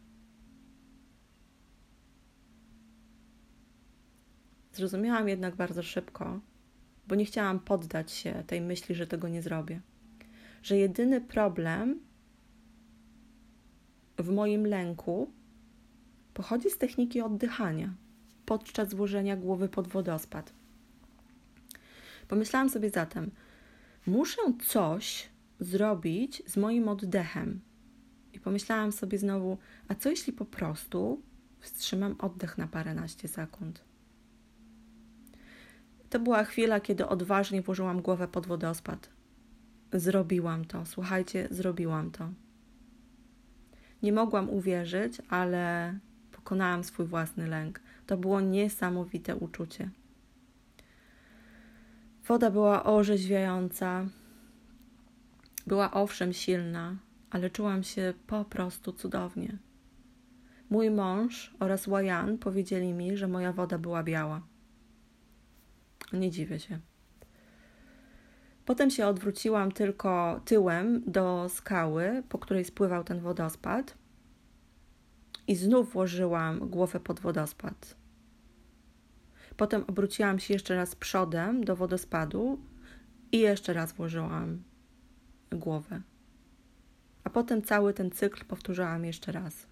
Zrozumiałam 4.73 5.29
jednak 5.29 5.57
bardzo 5.57 5.83
szybko, 5.83 6.41
bo 7.07 7.15
nie 7.15 7.25
chciałam 7.25 7.61
poddać 7.61 8.13
się 8.13 8.45
tej 8.47 8.61
myśli, 8.61 8.95
że 8.95 9.07
tego 9.07 9.29
nie 9.29 9.43
zrobię. 9.43 9.81
Że 10.63 10.77
jedyny 10.77 11.21
problem 11.21 12.01
w 14.23 14.31
moim 14.31 14.67
lęku 14.67 15.31
pochodzi 16.35 16.71
z 16.71 16.79
techniki 16.79 17.21
oddychania 17.21 17.95
podczas 18.47 18.95
włożenia 18.95 19.37
głowy 19.37 19.69
pod 19.69 19.89
wodospad. 19.89 20.53
Pomyślałam 22.29 22.71
sobie 22.71 22.91
zatem, 22.91 23.31
muszę 24.07 24.43
coś 24.67 25.29
zrobić 25.61 26.43
z 26.47 26.57
moim 26.57 26.89
oddechem. 26.89 27.61
I 28.33 28.41
pomyślałam 28.41 28.93
sobie 28.93 29.19
znowu, 29.19 29.59
a 29.89 29.95
co 29.95 30.11
jeśli 30.11 30.33
po 30.33 30.45
prostu 30.45 31.23
wstrzymam 31.61 32.17
oddech 32.19 32.59
na 32.59 32.67
paręnaście 32.67 33.29
sekund? 33.29 33.85
To 36.11 36.21
była 36.21 36.45
chwila, 36.45 36.81
kiedy 36.81 37.07
odważnie 37.07 37.63
włożyłam 37.63 38.03
głowę 38.03 38.29
pod 38.29 38.47
wodospad. 38.47 39.09
Zrobiłam 39.93 40.65
to, 40.65 40.87
słuchajcie, 40.87 41.49
zrobiłam 41.51 42.11
to. 42.11 42.29
Nie 44.03 44.13
mogłam 44.13 44.51
uwierzyć, 44.51 45.19
ale 45.29 45.95
pokonałam 46.33 46.85
swój 46.85 47.07
własny 47.07 47.47
lęk. 47.47 47.81
To 48.07 48.17
było 48.17 48.41
niesamowite 48.41 49.37
uczucie. 49.37 49.91
Woda 52.27 52.51
była 52.51 52.85
orzeźwiająca, 52.85 54.07
była 55.67 55.91
owszem 55.91 56.33
silna, 56.33 56.97
ale 57.31 57.51
czułam 57.51 57.83
się 57.83 58.15
po 58.27 58.45
prostu 58.45 58.93
cudownie. 58.93 59.59
Mój 60.71 60.91
mąż 60.91 61.55
oraz 61.61 61.87
Łajan 61.87 62.39
powiedzieli 62.39 62.93
mi, 62.93 63.17
że 63.17 63.29
moja 63.29 63.53
woda 63.53 63.79
była 63.79 64.03
biała. 64.03 64.43
Nie 66.13 66.31
dziwię 66.31 66.61
się. 66.61 66.79
Potem 68.71 68.91
się 68.91 69.07
odwróciłam 69.07 69.73
tylko 69.73 70.41
tyłem 70.45 71.03
do 71.07 71.47
skały, 71.49 72.23
po 72.29 72.39
której 72.39 72.65
spływał 72.65 73.05
ten 73.05 73.21
wodospad, 73.21 73.99
i 75.47 75.57
znów 75.57 75.93
włożyłam 75.93 76.59
głowę 76.69 77.01
pod 77.01 77.21
wodospad. 77.21 77.97
Potem 79.57 79.85
obróciłam 79.87 80.39
się 80.39 80.55
jeszcze 80.55 80.77
raz 80.77 80.95
przodem 80.97 81.65
do 81.65 81.77
wodospadu 81.77 82.61
i 83.33 83.39
jeszcze 83.39 83.73
raz 83.73 83.93
włożyłam 83.93 84.63
głowę. 85.53 86.03
A 87.25 87.31
potem 87.31 87.63
cały 87.63 87.95
ten 87.95 88.11
cykl 88.11 88.45
powtórzyłam 88.45 89.05
jeszcze 89.05 89.33
raz. 89.33 89.67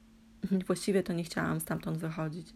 Właściwie 0.66 1.02
to 1.02 1.12
nie 1.12 1.24
chciałam 1.24 1.60
stamtąd 1.60 1.98
wychodzić. 1.98 2.54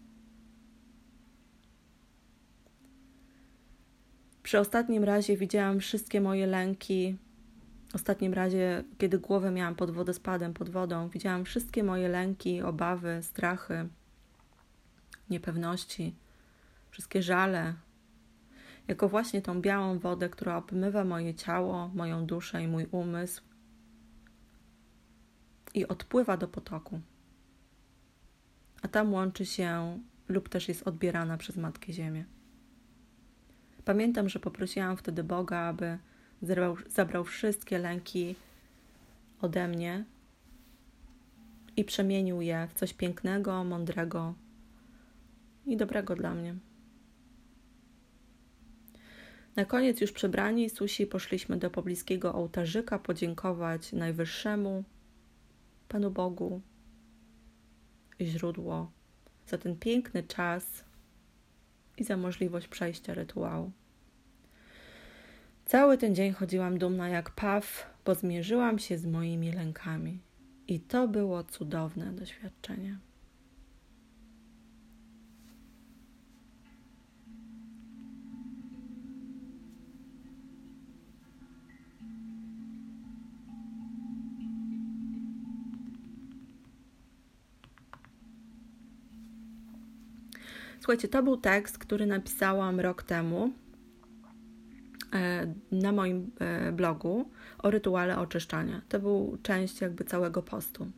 Przy 4.43 4.59
ostatnim 4.59 5.05
razie 5.05 5.37
widziałam 5.37 5.81
wszystkie 5.81 6.21
moje 6.21 6.47
lęki. 6.47 7.17
Ostatnim 7.95 8.35
razie, 8.35 8.85
kiedy 8.99 9.19
głowę 9.19 9.51
miałam 9.51 9.75
pod 9.75 9.91
wodospadem, 9.91 10.55
pod 10.55 10.71
wodą, 10.71 11.09
widziałam 11.09 11.45
wszystkie 11.45 11.85
moje 11.85 12.09
lęki, 12.09 12.63
obawy, 12.63 13.19
strachy, 13.23 13.89
niepewności, 15.31 16.15
wszystkie 16.91 17.23
żale, 17.23 17.75
jako 18.89 19.09
właśnie 19.09 19.43
tą 19.43 19.61
białą 19.61 19.99
wodę, 19.99 20.29
która 20.29 20.57
obmywa 20.57 21.05
moje 21.05 21.35
ciało, 21.35 21.91
moją 21.95 22.27
duszę 22.27 22.63
i 22.63 22.69
mój 22.69 22.87
umysł 22.91 23.43
i 25.75 25.89
odpływa 25.89 26.37
do 26.37 26.49
potoku. 26.49 27.01
A 28.83 28.89
tam 28.89 29.13
łączy 29.13 29.47
się 29.47 29.99
lub 30.29 30.49
też 30.49 30.69
jest 30.69 30.89
odbierana 30.89 31.37
przez 31.37 31.57
Matkę 31.57 31.93
Ziemię. 31.93 32.25
Pamiętam, 33.85 34.29
że 34.29 34.39
poprosiłam 34.39 34.97
wtedy 34.97 35.25
Boga, 35.25 35.59
aby 35.59 35.99
zabrał, 36.43 36.77
zabrał 36.89 37.25
wszystkie 37.25 37.79
lęki 37.79 38.37
ode 39.41 39.69
mnie 39.69 40.05
i 41.77 41.85
przemienił 41.85 42.41
je 42.41 42.69
w 42.71 42.75
coś 42.75 42.93
pięknego, 42.95 43.65
mądrego 43.65 44.35
i 45.67 45.77
dobrego 45.77 46.17
dla 46.17 46.35
mnie. 46.35 46.55
Na 49.57 49.65
koniec, 49.65 50.01
już 50.01 50.12
przebrani, 50.12 50.71
Susi 50.71 51.07
poszliśmy 51.07 51.57
do 51.57 51.71
pobliskiego 51.71 52.35
ołtarzyka 52.35 52.99
podziękować 52.99 53.93
Najwyższemu, 53.93 54.85
Panu 55.89 56.11
Bogu 56.11 56.61
i 58.19 58.27
źródło 58.27 58.91
za 59.47 59.59
ten 59.59 59.77
piękny 59.77 60.23
czas 60.23 60.85
i 62.03 62.05
za 62.05 62.17
możliwość 62.17 62.69
przejścia 62.69 63.15
rytuału. 63.15 63.71
Cały 65.65 65.99
ten 65.99 66.15
dzień 66.15 66.33
chodziłam 66.33 66.79
dumna 66.79 67.09
jak 67.09 67.31
paw, 67.31 67.95
bo 68.05 68.15
zmierzyłam 68.15 68.79
się 68.79 68.99
z 68.99 69.07
moimi 69.07 69.53
lękami. 69.53 70.21
I 70.69 70.81
to 70.81 71.09
było 71.09 71.45
cudowne 71.45 72.13
doświadczenie. 72.13 72.99
Słuchajcie, 90.83 91.09
to 91.09 91.23
był 91.23 91.37
tekst, 91.37 91.79
który 91.79 92.07
napisałam 92.07 92.81
rok 92.81 93.03
temu 93.03 93.53
e, 95.12 95.55
na 95.73 95.93
moim 95.93 96.31
e, 96.39 96.73
blogu 96.73 97.31
o 97.59 97.71
rytuale 97.71 98.19
oczyszczania. 98.19 98.81
To 98.89 99.01
był 99.01 99.39
część 99.43 99.81
jakby 99.81 100.05
całego 100.05 100.43
postu. 100.43 100.91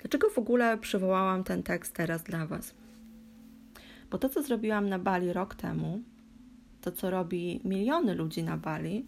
Dlaczego 0.00 0.30
w 0.30 0.38
ogóle 0.38 0.78
przywołałam 0.78 1.44
ten 1.44 1.62
tekst 1.62 1.94
teraz 1.94 2.22
dla 2.22 2.46
Was? 2.46 2.74
Bo 4.10 4.18
to, 4.18 4.28
co 4.28 4.42
zrobiłam 4.42 4.88
na 4.88 4.98
Bali 4.98 5.32
rok 5.32 5.54
temu, 5.54 6.00
to, 6.80 6.92
co 6.92 7.10
robi 7.10 7.60
miliony 7.64 8.14
ludzi 8.14 8.42
na 8.42 8.56
Bali, 8.56 9.06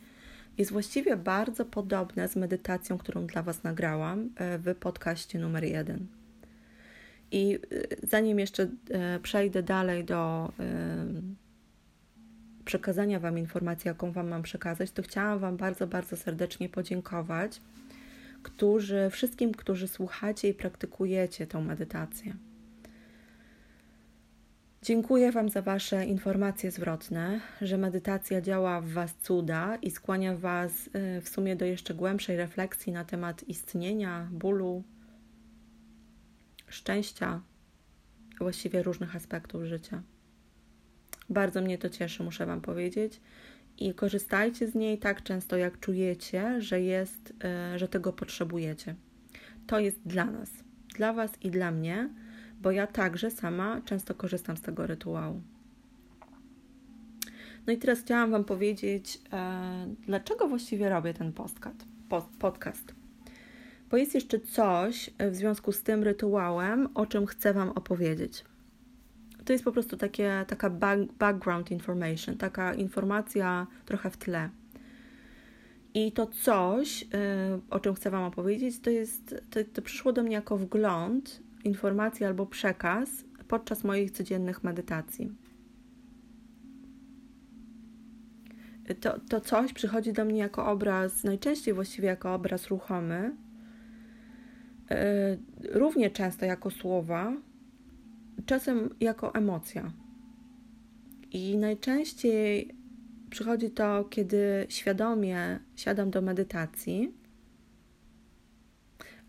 jest 0.59 0.73
właściwie 0.73 1.17
bardzo 1.17 1.65
podobne 1.65 2.29
z 2.29 2.37
medytacją, 2.37 2.99
którą 2.99 3.27
dla 3.27 3.43
Was 3.43 3.63
nagrałam 3.63 4.31
e, 4.37 4.59
w 4.59 4.75
podcaście 4.75 5.39
numer 5.39 5.65
jeden. 5.65 6.20
I 7.33 7.59
y, 7.73 7.97
zanim 8.03 8.39
jeszcze 8.39 8.63
y, 8.63 8.69
przejdę 9.23 9.63
dalej 9.63 10.05
do 10.05 10.53
y, 10.61 12.65
przekazania 12.65 13.21
Wam 13.21 13.39
informacji, 13.39 13.89
jaką 13.89 14.13
Wam 14.13 14.29
mam 14.29 14.43
przekazać, 14.43 14.91
to 14.91 15.03
chciałam 15.03 15.39
Wam 15.39 15.57
bardzo, 15.57 15.87
bardzo 15.87 16.17
serdecznie 16.17 16.69
podziękować, 16.69 17.61
którzy, 18.43 19.09
wszystkim, 19.11 19.53
którzy 19.53 19.89
słuchacie 19.89 20.49
i 20.49 20.55
praktykujecie 20.55 21.47
tą 21.47 21.61
medytację. 21.61 22.35
Dziękuję 24.83 25.33
Wam 25.33 25.49
za 25.49 25.63
Wasze 25.63 26.07
informacje 26.07 26.71
zwrotne, 26.71 27.41
że 27.61 27.79
medytacja 27.79 28.41
działa 28.41 28.81
w 28.81 28.89
Was 28.89 29.15
cuda 29.15 29.77
i 29.77 29.91
skłania 29.91 30.37
Was 30.37 30.91
w 31.23 31.29
sumie 31.29 31.57
do 31.57 31.65
jeszcze 31.65 31.95
głębszej 31.95 32.37
refleksji 32.37 32.93
na 32.93 33.05
temat 33.05 33.49
istnienia, 33.49 34.29
bólu, 34.33 34.83
szczęścia, 36.71 37.41
właściwie 38.39 38.83
różnych 38.83 39.17
aspektów 39.17 39.65
życia. 39.65 40.03
Bardzo 41.31 41.63
mnie 41.63 41.79
to 41.79 41.89
cieszy, 41.89 42.23
muszę 42.23 42.47
Wam 42.47 42.61
powiedzieć. 42.61 43.21
I 43.79 43.95
korzystajcie 43.95 44.69
z 44.69 44.75
niej 44.75 44.99
tak 44.99 45.23
często, 45.23 45.57
jak 45.57 45.81
czujecie, 45.81 46.63
że 46.63 46.81
jest, 46.81 47.35
e, 47.45 47.79
że 47.79 47.89
tego 47.89 48.13
potrzebujecie. 48.13 48.95
To 49.67 49.81
jest 49.81 50.01
dla 50.07 50.25
nas, 50.25 50.51
dla 50.97 51.13
Was 51.13 51.31
i 51.43 51.51
dla 51.51 51.71
mnie, 51.71 52.09
bo 52.61 52.71
ja 52.71 52.87
także 52.87 53.31
sama 53.31 53.81
często 53.85 54.15
korzystam 54.15 54.57
z 54.57 54.63
tego 54.63 54.87
rytuału. 54.87 55.43
No 57.67 57.73
i 57.73 57.79
teraz 57.79 58.01
chciałam 58.01 58.31
Wam 58.31 58.45
powiedzieć, 58.45 59.21
e, 59.33 59.95
dlaczego 60.07 60.49
właściwie 60.49 60.89
robię 60.89 61.15
ten 61.15 61.33
podcast. 61.33 61.85
podcast. 62.39 63.00
Bo 63.91 63.97
jest 63.97 64.15
jeszcze 64.15 64.41
coś 64.41 65.11
w 65.31 65.35
związku 65.35 65.73
z 65.73 65.83
tym 65.83 66.03
rytuałem, 66.03 66.89
o 66.95 67.07
czym 67.07 67.27
chcę 67.27 67.53
Wam 67.53 67.69
opowiedzieć. 67.69 68.45
To 69.45 69.53
jest 69.53 69.65
po 69.65 69.73
prostu 69.73 69.97
takie, 69.97 70.45
taka 70.49 70.71
background 71.19 71.71
information, 71.71 72.37
taka 72.37 72.75
informacja 72.75 73.67
trochę 73.85 74.11
w 74.11 74.17
tle. 74.17 74.51
I 75.95 76.13
to 76.13 76.27
coś, 76.27 77.03
y, 77.03 77.07
o 77.71 77.81
czym 77.81 77.95
chcę 77.95 78.11
Wam 78.11 78.23
opowiedzieć, 78.23 78.81
to 78.81 78.91
jest, 78.91 79.35
to, 79.51 79.61
to 79.73 79.83
przyszło 79.83 80.13
do 80.13 80.23
mnie 80.23 80.35
jako 80.35 80.57
wgląd, 80.57 81.43
informacja 81.65 82.29
albo 82.29 82.47
przekaz 82.47 83.11
podczas 83.49 83.85
moich 83.85 84.11
codziennych 84.11 84.65
medytacji. 84.65 85.33
To, 89.01 89.21
to 89.29 89.41
coś 89.41 89.73
przychodzi 89.73 90.13
do 90.13 90.25
mnie 90.25 90.39
jako 90.39 90.67
obraz, 90.67 91.25
najczęściej 91.25 91.75
właściwie 91.75 92.09
jako 92.09 92.35
obraz 92.35 92.69
ruchomy, 92.69 93.33
E, 93.33 93.50
równie 95.73 96.11
często 96.11 96.47
jako 96.47 96.71
słowa, 96.71 97.33
czasem 98.47 98.95
jako 99.01 99.35
emocja. 99.35 99.93
I 101.33 101.57
najczęściej 101.57 102.75
przychodzi 103.31 103.71
to, 103.71 104.05
kiedy 104.05 104.67
świadomie 104.69 105.59
siadam 105.77 106.11
do 106.11 106.23
medytacji, 106.23 107.15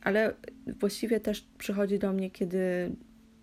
ale 0.01 0.33
właściwie 0.67 1.19
też 1.19 1.47
przychodzi 1.57 1.99
do 1.99 2.13
mnie, 2.13 2.31
kiedy 2.31 2.91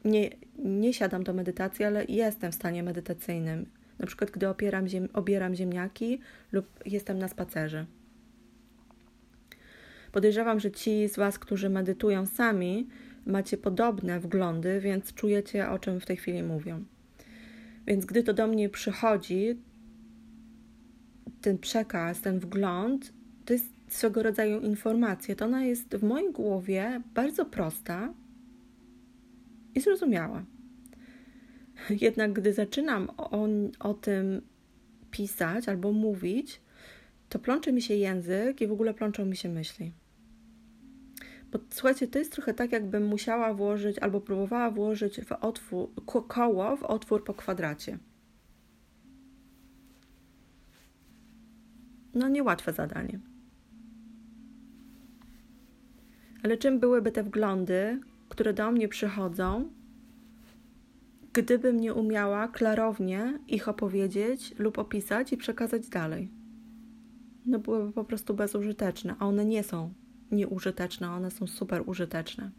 nie, 0.04 0.30
nie 0.58 0.94
siadam 0.94 1.22
do 1.24 1.32
medytacji, 1.32 1.84
ale 1.84 2.04
jestem 2.04 2.52
w 2.52 2.54
stanie 2.54 2.82
medytacyjnym. 2.82 3.66
Na 3.98 4.06
przykład, 4.06 4.30
gdy 4.30 4.48
opieram 4.48 4.88
ziem, 4.88 5.08
obieram 5.12 5.54
ziemniaki 5.54 6.20
lub 6.52 6.66
jestem 6.86 7.18
na 7.18 7.28
spacerze. 7.28 7.86
Podejrzewam, 10.12 10.60
że 10.60 10.70
ci 10.70 11.08
z 11.08 11.16
Was, 11.16 11.38
którzy 11.38 11.70
medytują 11.70 12.26
sami, 12.26 12.88
macie 13.26 13.56
podobne 13.56 14.20
wglądy, 14.20 14.80
więc 14.80 15.14
czujecie, 15.14 15.70
o 15.70 15.78
czym 15.78 16.00
w 16.00 16.06
tej 16.06 16.16
chwili 16.16 16.42
mówią. 16.42 16.84
Więc 17.86 18.04
gdy 18.04 18.22
to 18.22 18.34
do 18.34 18.46
mnie 18.46 18.68
przychodzi, 18.68 19.60
ten 21.40 21.58
przekaz, 21.58 22.20
ten 22.20 22.38
wgląd, 22.38 23.12
to 23.44 23.52
jest 23.52 23.72
swego 23.88 24.22
rodzaju 24.22 24.60
informacja. 24.60 25.34
To 25.34 25.44
ona 25.44 25.64
jest 25.64 25.96
w 25.96 26.02
mojej 26.02 26.32
głowie 26.32 27.02
bardzo 27.14 27.44
prosta 27.44 28.14
i 29.74 29.80
zrozumiała. 29.80 30.44
Jednak 31.90 32.32
gdy 32.32 32.52
zaczynam 32.52 33.10
o, 33.16 33.48
o 33.78 33.94
tym 33.94 34.42
pisać 35.10 35.68
albo 35.68 35.92
mówić, 35.92 36.60
to 37.28 37.38
plącze 37.38 37.72
mi 37.72 37.82
się 37.82 37.94
język 37.94 38.60
i 38.60 38.66
w 38.66 38.72
ogóle 38.72 38.94
plączą 38.94 39.24
mi 39.26 39.36
się 39.36 39.48
myśli. 39.48 39.92
Bo 41.52 41.58
słuchajcie, 41.70 42.08
to 42.08 42.18
jest 42.18 42.32
trochę 42.32 42.54
tak, 42.54 42.72
jakbym 42.72 43.06
musiała 43.06 43.54
włożyć 43.54 43.98
albo 43.98 44.20
próbowała 44.20 44.70
włożyć 44.70 45.20
w 45.20 45.32
otwór, 45.32 45.88
koło 46.28 46.76
w 46.76 46.82
otwór 46.82 47.24
po 47.24 47.34
kwadracie. 47.34 47.98
No, 52.14 52.28
niełatwe 52.28 52.72
zadanie. 52.72 53.20
Ale 56.42 56.56
czym 56.56 56.80
byłyby 56.80 57.12
te 57.12 57.22
wglądy, 57.22 58.00
które 58.28 58.52
do 58.52 58.72
mnie 58.72 58.88
przychodzą, 58.88 59.70
gdybym 61.32 61.80
nie 61.80 61.94
umiała 61.94 62.48
klarownie 62.48 63.38
ich 63.48 63.68
opowiedzieć 63.68 64.54
lub 64.58 64.78
opisać 64.78 65.32
i 65.32 65.36
przekazać 65.36 65.88
dalej? 65.88 66.37
No, 67.46 67.58
byłyby 67.58 67.92
po 67.92 68.04
prostu 68.04 68.34
bezużyteczne, 68.34 69.14
a 69.18 69.26
one 69.26 69.44
nie 69.44 69.62
są 69.62 69.92
nieużyteczne, 70.30 71.10
one 71.10 71.30
są 71.30 71.46
super 71.46 71.82
użyteczne. 71.86 72.50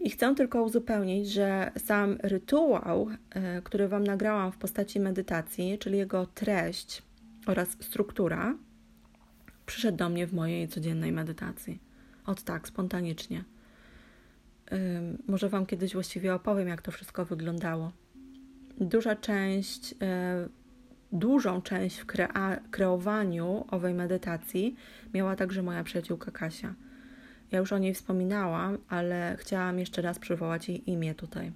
I 0.00 0.10
chcę 0.10 0.34
tylko 0.34 0.62
uzupełnić, 0.62 1.28
że 1.28 1.72
sam 1.76 2.18
rytuał, 2.22 3.08
e, 3.30 3.62
który 3.62 3.88
Wam 3.88 4.04
nagrałam 4.04 4.52
w 4.52 4.56
postaci 4.56 5.00
medytacji, 5.00 5.78
czyli 5.78 5.98
jego 5.98 6.26
treść 6.26 7.02
oraz 7.46 7.76
struktura, 7.80 8.54
przyszedł 9.66 9.98
do 9.98 10.08
mnie 10.08 10.26
w 10.26 10.32
mojej 10.32 10.68
codziennej 10.68 11.12
medytacji. 11.12 11.80
Od 12.26 12.42
tak, 12.42 12.68
spontanicznie. 12.68 13.44
Może 15.26 15.48
Wam 15.48 15.66
kiedyś 15.66 15.92
właściwie 15.92 16.34
opowiem, 16.34 16.68
jak 16.68 16.82
to 16.82 16.90
wszystko 16.90 17.24
wyglądało. 17.24 17.92
Duża 18.80 19.16
część, 19.16 19.94
e, 20.02 20.48
dużą 21.12 21.62
część 21.62 21.98
w 21.98 22.06
krea- 22.06 22.60
kreowaniu 22.70 23.64
owej 23.70 23.94
medytacji 23.94 24.76
miała 25.14 25.36
także 25.36 25.62
moja 25.62 25.84
przyjaciółka 25.84 26.30
Kasia. 26.30 26.74
Ja 27.50 27.58
już 27.58 27.72
o 27.72 27.78
niej 27.78 27.94
wspominałam, 27.94 28.78
ale 28.88 29.36
chciałam 29.38 29.78
jeszcze 29.78 30.02
raz 30.02 30.18
przywołać 30.18 30.68
jej 30.68 30.90
imię 30.90 31.14
tutaj, 31.14 31.52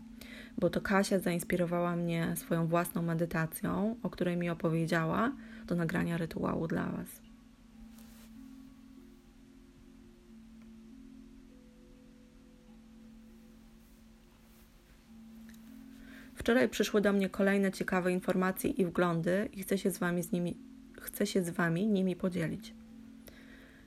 bo 0.59 0.71
to 0.71 0.81
Kasia 0.81 1.19
zainspirowała 1.19 1.97
mnie 1.97 2.37
swoją 2.37 2.67
własną 2.67 3.03
medytacją, 3.03 3.97
o 4.03 4.11
której 4.11 4.37
mi 4.37 4.51
opowiedziała, 4.51 5.33
do 5.67 5.75
nagrania 5.75 6.17
rytuału 6.17 6.67
dla 6.67 6.87
Was. 6.87 7.26
Wczoraj 16.47 16.69
przyszły 16.69 17.01
do 17.01 17.13
mnie 17.13 17.29
kolejne 17.29 17.73
ciekawe 17.73 18.13
informacje 18.13 18.71
i 18.71 18.85
wglądy 18.85 19.49
i 19.53 19.63
chcę 19.63 19.79
się 19.79 19.91
z 19.91 19.99
Wami, 19.99 20.23
z 20.23 20.33
nimi, 20.33 20.57
chcę 21.01 21.27
się 21.27 21.45
z 21.45 21.51
wami 21.51 21.87
nimi 21.87 22.17
podzielić. 22.17 22.75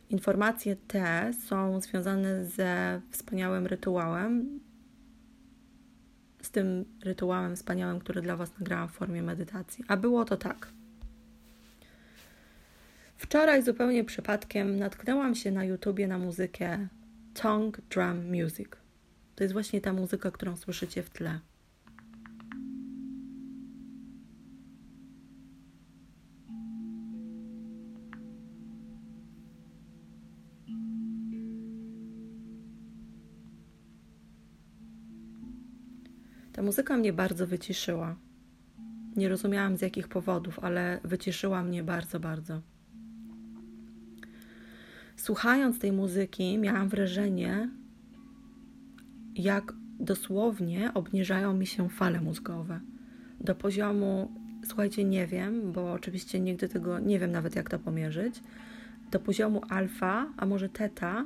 Informacje 0.10 0.76
te 0.76 1.32
są 1.48 1.82
związane 1.82 2.46
ze 2.46 3.02
wspaniałym 3.12 3.68
rytuałem, 3.68 4.60
z 6.42 6.52
tym 6.52 6.86
rytuałem 7.04 7.56
wspaniałym, 7.56 8.00
który 8.00 8.22
dla 8.22 8.36
Was 8.36 8.60
nagrałam 8.60 8.90
w 8.90 8.92
formie 8.92 9.24
medytacji. 9.24 9.84
A 9.88 9.98
było 9.98 10.26
to 10.26 10.38
tak. 10.38 10.68
Wczoraj 13.18 13.64
zupełnie 13.64 14.04
przypadkiem 14.04 14.80
natknęłam 14.80 15.36
się 15.36 15.52
na 15.52 15.64
YouTubie 15.64 16.08
na 16.08 16.18
muzykę 16.18 16.88
Tongue 17.34 17.82
Drum 17.90 18.42
Music. 18.42 18.70
To 19.36 19.44
jest 19.44 19.54
właśnie 19.54 19.82
ta 19.82 19.94
muzyka, 19.94 20.32
którą 20.32 20.58
słyszycie 20.58 21.04
w 21.04 21.10
tle. 21.10 21.40
Muzyka 36.70 36.98
mnie 36.98 37.14
bardzo 37.14 37.48
wyciszyła. 37.48 38.16
Nie 39.16 39.30
rozumiałam 39.30 39.78
z 39.78 39.82
jakich 39.82 40.08
powodów, 40.08 40.60
ale 40.60 41.00
wyciszyła 41.04 41.64
mnie 41.64 41.84
bardzo, 41.84 42.20
bardzo. 42.20 42.62
Słuchając 45.16 45.80
tej 45.80 45.92
muzyki, 45.92 46.58
miałam 46.58 46.90
wrażenie, 46.90 47.70
jak 49.36 49.74
dosłownie 50.00 50.94
obniżają 50.94 51.54
mi 51.54 51.68
się 51.68 51.90
fale 51.90 52.22
mózgowe 52.22 52.80
do 53.42 53.56
poziomu, 53.56 54.32
słuchajcie, 54.68 55.04
nie 55.04 55.28
wiem, 55.28 55.72
bo 55.72 55.92
oczywiście 55.92 56.40
nigdy 56.40 56.70
tego 56.70 57.00
nie 57.00 57.20
wiem 57.20 57.32
nawet 57.32 57.56
jak 57.56 57.70
to 57.70 57.80
pomierzyć, 57.80 58.42
do 59.12 59.20
poziomu 59.20 59.62
alfa, 59.70 60.34
a 60.38 60.46
może 60.46 60.70
teta, 60.70 61.26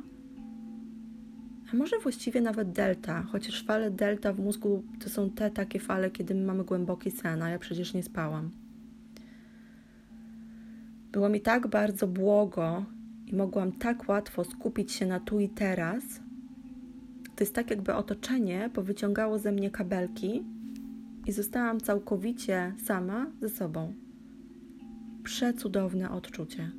a 1.73 1.75
może 1.75 1.99
właściwie 1.99 2.41
nawet 2.41 2.71
delta, 2.71 3.23
chociaż 3.23 3.65
fale 3.65 3.91
delta 3.91 4.33
w 4.33 4.39
mózgu 4.39 4.83
to 4.99 5.09
są 5.09 5.29
te 5.29 5.51
takie 5.51 5.79
fale, 5.79 6.11
kiedy 6.11 6.35
mamy 6.35 6.63
głęboki 6.63 7.11
sen, 7.11 7.41
a 7.41 7.49
ja 7.49 7.59
przecież 7.59 7.93
nie 7.93 8.03
spałam. 8.03 8.51
Było 11.11 11.29
mi 11.29 11.41
tak 11.41 11.67
bardzo 11.67 12.07
błogo 12.07 12.85
i 13.27 13.35
mogłam 13.35 13.71
tak 13.71 14.09
łatwo 14.09 14.43
skupić 14.43 14.91
się 14.91 15.05
na 15.05 15.19
tu 15.19 15.39
i 15.39 15.49
teraz. 15.49 16.03
To 17.35 17.43
jest 17.43 17.55
tak, 17.55 17.69
jakby 17.69 17.93
otoczenie 17.93 18.69
powyciągało 18.73 19.39
ze 19.39 19.51
mnie 19.51 19.71
kabelki 19.71 20.43
i 21.25 21.31
zostałam 21.31 21.79
całkowicie 21.79 22.73
sama 22.83 23.27
ze 23.41 23.49
sobą. 23.49 23.93
Przecudowne 25.23 26.11
odczucie. 26.11 26.71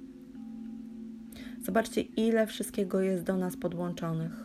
Zobaczcie, 1.62 2.00
ile 2.00 2.46
wszystkiego 2.46 3.00
jest 3.00 3.24
do 3.24 3.37
nas 3.37 3.57
podłączonych. 3.57 4.43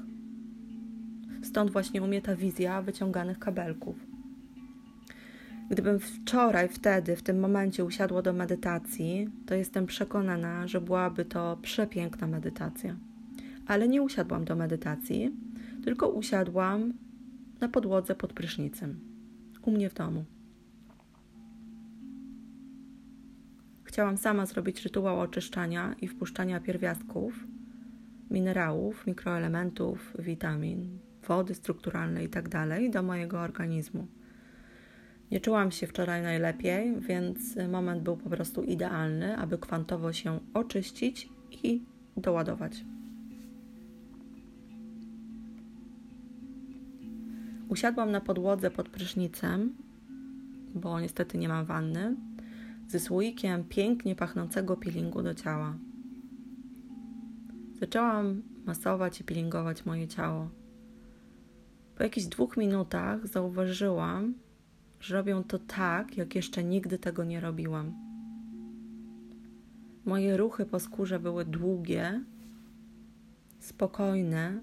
Stąd 1.49 1.71
właśnie 1.71 2.01
u 2.01 2.07
mnie 2.07 2.21
ta 2.21 2.35
wizja 2.35 2.81
wyciąganych 2.81 3.39
kabelków. 3.39 3.95
Gdybym 5.69 5.99
wczoraj, 5.99 6.69
wtedy, 6.69 7.15
w 7.15 7.23
tym 7.23 7.39
momencie 7.39 7.85
usiadła 7.85 8.21
do 8.21 8.33
medytacji, 8.33 9.29
to 9.45 9.55
jestem 9.55 9.85
przekonana, 9.85 10.67
że 10.67 10.81
byłaby 10.81 11.25
to 11.25 11.57
przepiękna 11.61 12.27
medytacja. 12.27 12.95
Ale 13.67 13.87
nie 13.87 14.01
usiadłam 14.01 14.45
do 14.45 14.55
medytacji, 14.55 15.31
tylko 15.83 16.09
usiadłam 16.09 16.93
na 17.59 17.69
podłodze 17.69 18.15
pod 18.15 18.33
prysznicem, 18.33 18.99
u 19.65 19.71
mnie 19.71 19.89
w 19.89 19.93
domu. 19.93 20.25
Chciałam 23.83 24.17
sama 24.17 24.45
zrobić 24.45 24.83
rytuał 24.83 25.19
oczyszczania 25.19 25.95
i 26.01 26.07
wpuszczania 26.07 26.59
pierwiastków, 26.59 27.33
minerałów, 28.31 29.07
mikroelementów, 29.07 30.13
witamin, 30.19 31.08
wody 31.29 31.55
strukturalnej 31.55 32.23
itd. 32.23 32.49
Tak 32.49 32.91
do 32.91 33.03
mojego 33.03 33.39
organizmu. 33.39 34.07
Nie 35.31 35.39
czułam 35.39 35.71
się 35.71 35.87
wczoraj 35.87 36.21
najlepiej, 36.21 36.95
więc 36.99 37.55
moment 37.71 38.03
był 38.03 38.17
po 38.17 38.29
prostu 38.29 38.63
idealny, 38.63 39.37
aby 39.37 39.57
kwantowo 39.57 40.13
się 40.13 40.39
oczyścić 40.53 41.29
i 41.63 41.83
doładować. 42.17 42.85
Usiadłam 47.67 48.11
na 48.11 48.21
podłodze 48.21 48.71
pod 48.71 48.89
prysznicem, 48.89 49.73
bo 50.75 50.99
niestety 50.99 51.37
nie 51.37 51.49
mam 51.49 51.65
wanny, 51.65 52.15
ze 52.87 52.99
słoikiem 52.99 53.63
pięknie 53.63 54.15
pachnącego 54.15 54.77
peelingu 54.77 55.23
do 55.23 55.33
ciała. 55.33 55.77
Zaczęłam 57.79 58.41
masować 58.65 59.21
i 59.21 59.23
peelingować 59.23 59.85
moje 59.85 60.07
ciało. 60.07 60.58
Po 61.99 62.03
jakichś 62.03 62.27
dwóch 62.27 62.57
minutach 62.57 63.27
zauważyłam, 63.27 64.33
że 64.99 65.15
robią 65.15 65.43
to 65.43 65.59
tak, 65.59 66.17
jak 66.17 66.35
jeszcze 66.35 66.63
nigdy 66.63 66.97
tego 66.97 67.23
nie 67.23 67.39
robiłam. 67.39 67.93
Moje 70.05 70.37
ruchy 70.37 70.65
po 70.65 70.79
skórze 70.79 71.19
były 71.19 71.45
długie, 71.45 72.23
spokojne, 73.59 74.61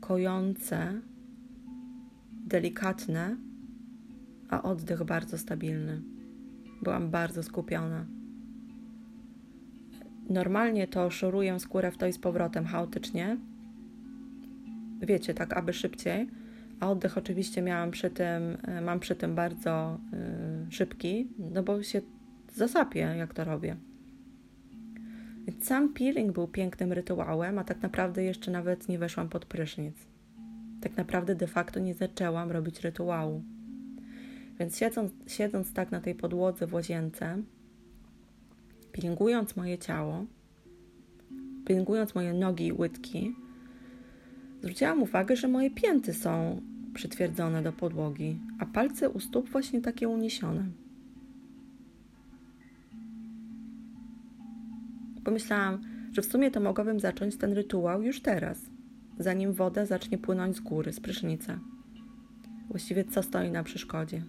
kojące, 0.00 1.00
delikatne, 2.46 3.36
a 4.48 4.62
oddech 4.62 5.04
bardzo 5.04 5.38
stabilny. 5.38 6.02
Byłam 6.82 7.10
bardzo 7.10 7.42
skupiona. 7.42 8.06
Normalnie 10.30 10.88
to 10.88 11.10
szoruję 11.10 11.60
skórę 11.60 11.90
w 11.90 11.96
to 11.96 12.06
i 12.06 12.12
z 12.12 12.18
powrotem 12.18 12.64
chaotycznie, 12.64 13.36
wiecie, 15.02 15.34
tak 15.34 15.56
aby 15.56 15.72
szybciej. 15.72 16.28
A 16.80 16.90
oddech 16.90 17.18
oczywiście 17.18 17.62
miałam 17.62 17.90
przy 17.90 18.10
tym, 18.10 18.56
e, 18.62 18.80
mam 18.80 19.00
przy 19.00 19.16
tym 19.16 19.34
bardzo 19.34 19.98
y, 20.68 20.72
szybki, 20.72 21.28
no 21.38 21.62
bo 21.62 21.82
się 21.82 22.00
zasapię, 22.54 23.00
jak 23.00 23.34
to 23.34 23.44
robię. 23.44 23.76
Więc 25.46 25.66
sam 25.66 25.94
peeling 25.94 26.32
był 26.32 26.48
pięknym 26.48 26.92
rytuałem, 26.92 27.58
a 27.58 27.64
tak 27.64 27.82
naprawdę 27.82 28.24
jeszcze 28.24 28.50
nawet 28.50 28.88
nie 28.88 28.98
weszłam 28.98 29.28
pod 29.28 29.44
prysznic. 29.44 29.96
Tak 30.80 30.96
naprawdę 30.96 31.34
de 31.34 31.46
facto 31.46 31.80
nie 31.80 31.94
zaczęłam 31.94 32.50
robić 32.50 32.80
rytuału. 32.80 33.42
Więc 34.58 34.78
siedząc, 34.78 35.12
siedząc 35.26 35.72
tak 35.72 35.90
na 35.90 36.00
tej 36.00 36.14
podłodze 36.14 36.66
w 36.66 36.74
łazience, 36.74 37.42
pielęgnując 38.92 39.56
moje 39.56 39.78
ciało, 39.78 40.26
pielęgnując 41.64 42.14
moje 42.14 42.34
nogi 42.34 42.66
i 42.66 42.72
łydki, 42.72 43.34
Zwróciłam 44.62 45.02
uwagę, 45.02 45.36
że 45.36 45.48
moje 45.48 45.70
pięty 45.70 46.14
są 46.14 46.60
przytwierdzone 46.94 47.62
do 47.62 47.72
podłogi, 47.72 48.40
a 48.58 48.66
palce 48.66 49.10
u 49.10 49.20
stóp 49.20 49.48
właśnie 49.50 49.80
takie 49.80 50.08
uniesione. 50.08 50.66
Pomyślałam, 55.24 55.82
że 56.12 56.22
w 56.22 56.26
sumie 56.26 56.50
to 56.50 56.60
mogłabym 56.60 57.00
zacząć 57.00 57.36
ten 57.36 57.52
rytuał 57.52 58.02
już 58.02 58.20
teraz, 58.20 58.70
zanim 59.18 59.52
woda 59.52 59.86
zacznie 59.86 60.18
płynąć 60.18 60.56
z 60.56 60.60
góry, 60.60 60.92
z 60.92 61.00
prysznica. 61.00 61.58
Właściwie 62.68 63.04
co 63.04 63.22
stoi 63.22 63.50
na 63.50 63.62
przeszkodzie? 63.62 64.22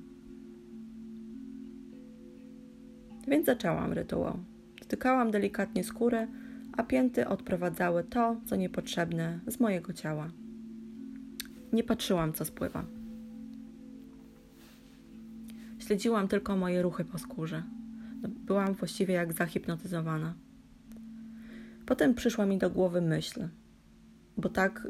Więc 3.27 3.45
zaczęłam 3.45 3.93
rytuał. 3.93 4.39
Dotykałam 4.79 5.31
delikatnie 5.31 5.83
skórę, 5.83 6.27
a 6.77 6.83
pięty 6.83 7.27
odprowadzały 7.27 8.03
to, 8.03 8.37
co 8.45 8.55
niepotrzebne 8.55 9.39
z 9.47 9.59
mojego 9.59 9.93
ciała. 9.93 10.31
Nie 11.73 11.83
patrzyłam, 11.83 12.33
co 12.33 12.45
spływa. 12.45 12.85
Śledziłam 15.79 16.27
tylko 16.27 16.57
moje 16.57 16.81
ruchy 16.81 17.05
po 17.05 17.17
skórze. 17.17 17.63
No, 18.21 18.29
byłam 18.29 18.73
właściwie 18.73 19.13
jak 19.13 19.33
zahipnotyzowana. 19.33 20.33
Potem 21.85 22.15
przyszła 22.15 22.45
mi 22.45 22.57
do 22.57 22.69
głowy 22.69 23.01
myśl, 23.01 23.47
bo 24.37 24.49
tak 24.49 24.87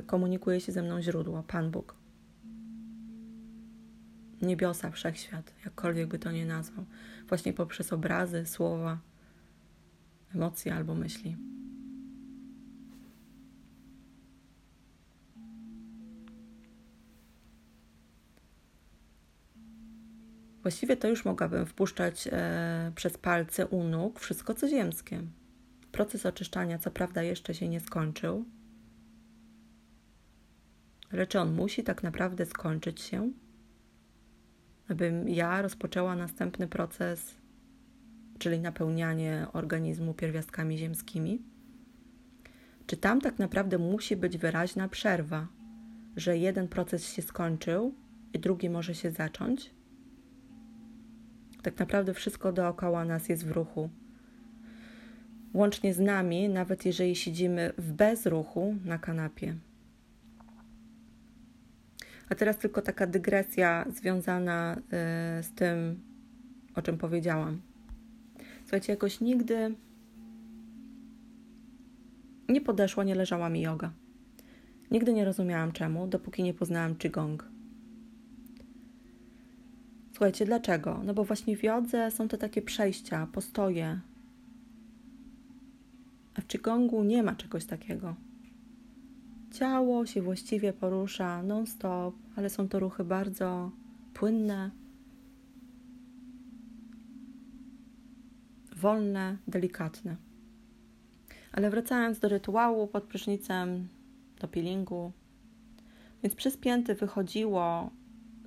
y, 0.00 0.02
komunikuje 0.06 0.60
się 0.60 0.72
ze 0.72 0.82
mną 0.82 1.02
źródło, 1.02 1.42
Pan 1.42 1.70
Bóg. 1.70 1.94
Niebiosa, 4.42 4.90
wszechświat, 4.90 5.54
jakkolwiek 5.64 6.08
by 6.08 6.18
to 6.18 6.32
nie 6.32 6.46
nazwał, 6.46 6.84
właśnie 7.28 7.52
poprzez 7.52 7.92
obrazy, 7.92 8.46
słowa, 8.46 8.98
emocje 10.34 10.74
albo 10.74 10.94
myśli. 10.94 11.36
Właściwie 20.62 20.96
to 20.96 21.08
już 21.08 21.24
mogłabym 21.24 21.66
wpuszczać 21.66 22.28
e, 22.32 22.92
przez 22.94 23.18
palce 23.18 23.66
u 23.66 23.84
nóg 23.84 24.20
wszystko 24.20 24.54
co 24.54 24.68
ziemskie. 24.68 25.22
Proces 25.92 26.26
oczyszczania, 26.26 26.78
co 26.78 26.90
prawda, 26.90 27.22
jeszcze 27.22 27.54
się 27.54 27.68
nie 27.68 27.80
skończył, 27.80 28.44
ale 31.12 31.26
czy 31.26 31.40
on 31.40 31.52
musi 31.54 31.84
tak 31.84 32.02
naprawdę 32.02 32.46
skończyć 32.46 33.00
się, 33.00 33.32
abym 34.88 35.28
ja 35.28 35.62
rozpoczęła 35.62 36.16
następny 36.16 36.68
proces, 36.68 37.39
czyli 38.40 38.60
napełnianie 38.60 39.46
organizmu 39.52 40.14
pierwiastkami 40.14 40.78
ziemskimi? 40.78 41.42
Czy 42.86 42.96
tam 42.96 43.20
tak 43.20 43.38
naprawdę 43.38 43.78
musi 43.78 44.16
być 44.16 44.38
wyraźna 44.38 44.88
przerwa, 44.88 45.48
że 46.16 46.38
jeden 46.38 46.68
proces 46.68 47.12
się 47.12 47.22
skończył 47.22 47.94
i 48.32 48.38
drugi 48.38 48.70
może 48.70 48.94
się 48.94 49.10
zacząć? 49.10 49.70
Tak 51.62 51.78
naprawdę 51.78 52.14
wszystko 52.14 52.52
dookoła 52.52 53.04
nas 53.04 53.28
jest 53.28 53.46
w 53.46 53.50
ruchu. 53.50 53.90
Łącznie 55.54 55.94
z 55.94 55.98
nami, 55.98 56.48
nawet 56.48 56.86
jeżeli 56.86 57.16
siedzimy 57.16 57.72
w 57.78 57.92
bezruchu 57.92 58.74
na 58.84 58.98
kanapie. 58.98 59.54
A 62.28 62.34
teraz 62.34 62.58
tylko 62.58 62.82
taka 62.82 63.06
dygresja 63.06 63.86
związana 63.88 64.76
y, 64.76 65.42
z 65.42 65.52
tym, 65.52 66.00
o 66.74 66.82
czym 66.82 66.98
powiedziałam. 66.98 67.69
Słuchajcie, 68.70 68.92
jakoś 68.92 69.20
nigdy 69.20 69.74
nie 72.48 72.60
podeszła, 72.60 73.04
nie 73.04 73.14
leżała 73.14 73.48
mi 73.48 73.60
yoga. 73.60 73.92
Nigdy 74.90 75.12
nie 75.12 75.24
rozumiałam 75.24 75.72
czemu, 75.72 76.06
dopóki 76.06 76.42
nie 76.42 76.54
poznałam 76.54 76.94
Qigong. 76.94 77.48
Słuchajcie, 80.12 80.44
dlaczego? 80.44 81.00
No 81.04 81.14
bo 81.14 81.24
właśnie 81.24 81.56
w 81.56 81.62
jodze 81.62 82.10
są 82.10 82.28
to 82.28 82.36
takie 82.36 82.62
przejścia, 82.62 83.28
postoje. 83.32 84.00
A 86.34 86.40
w 86.40 86.46
Qigongu 86.46 87.04
nie 87.04 87.22
ma 87.22 87.34
czegoś 87.34 87.64
takiego. 87.64 88.14
Ciało 89.52 90.06
się 90.06 90.22
właściwie 90.22 90.72
porusza 90.72 91.42
non-stop, 91.42 92.14
ale 92.36 92.50
są 92.50 92.68
to 92.68 92.80
ruchy 92.80 93.04
bardzo 93.04 93.70
płynne, 94.14 94.70
wolne, 98.80 99.36
delikatne. 99.48 100.16
Ale 101.52 101.70
wracając 101.70 102.18
do 102.18 102.28
rytuału 102.28 102.86
pod 102.86 103.04
prysznicem, 103.04 103.88
do 104.40 104.48
peelingu, 104.48 105.12
więc 106.22 106.34
przez 106.34 106.56
pięty 106.56 106.94
wychodziło 106.94 107.90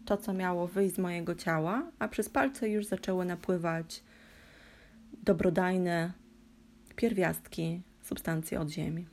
to, 0.06 0.18
co 0.18 0.34
miało 0.34 0.68
wyjść 0.68 0.96
z 0.96 1.00
mojego 1.00 1.36
ciała, 1.36 1.92
a 2.00 2.08
przez 2.08 2.30
palce 2.30 2.70
już 2.70 2.86
zaczęły 2.86 3.26
napływać 3.26 4.04
dobrodajne 5.24 6.12
pierwiastki, 6.96 7.82
substancje 8.02 8.60
od 8.60 8.70
ziemi. 8.70 9.06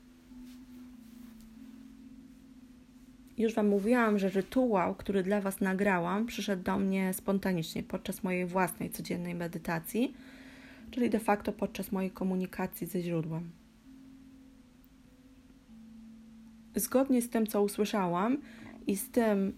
Już 3.39 3.55
Wam 3.55 3.69
mówiłam, 3.69 4.19
że 4.19 4.29
rytuał, 4.29 4.95
który 4.95 5.23
dla 5.23 5.41
Was 5.41 5.61
nagrałam, 5.61 6.27
przyszedł 6.27 6.63
do 6.63 6.79
mnie 6.79 7.15
spontanicznie 7.15 7.83
podczas 7.83 8.23
mojej 8.23 8.47
własnej 8.47 8.91
codziennej 8.91 9.35
medytacji, 9.35 10.15
czyli 10.91 11.11
de 11.11 11.21
facto 11.21 11.53
podczas 11.53 11.93
mojej 11.93 12.11
komunikacji 12.11 12.87
ze 12.87 13.01
źródłem. 13.01 13.51
Zgodnie 16.75 17.23
z 17.23 17.29
tym, 17.29 17.47
co 17.47 17.63
usłyszałam 17.63 18.39
i 18.87 18.97
z 18.97 19.11
tym, 19.11 19.53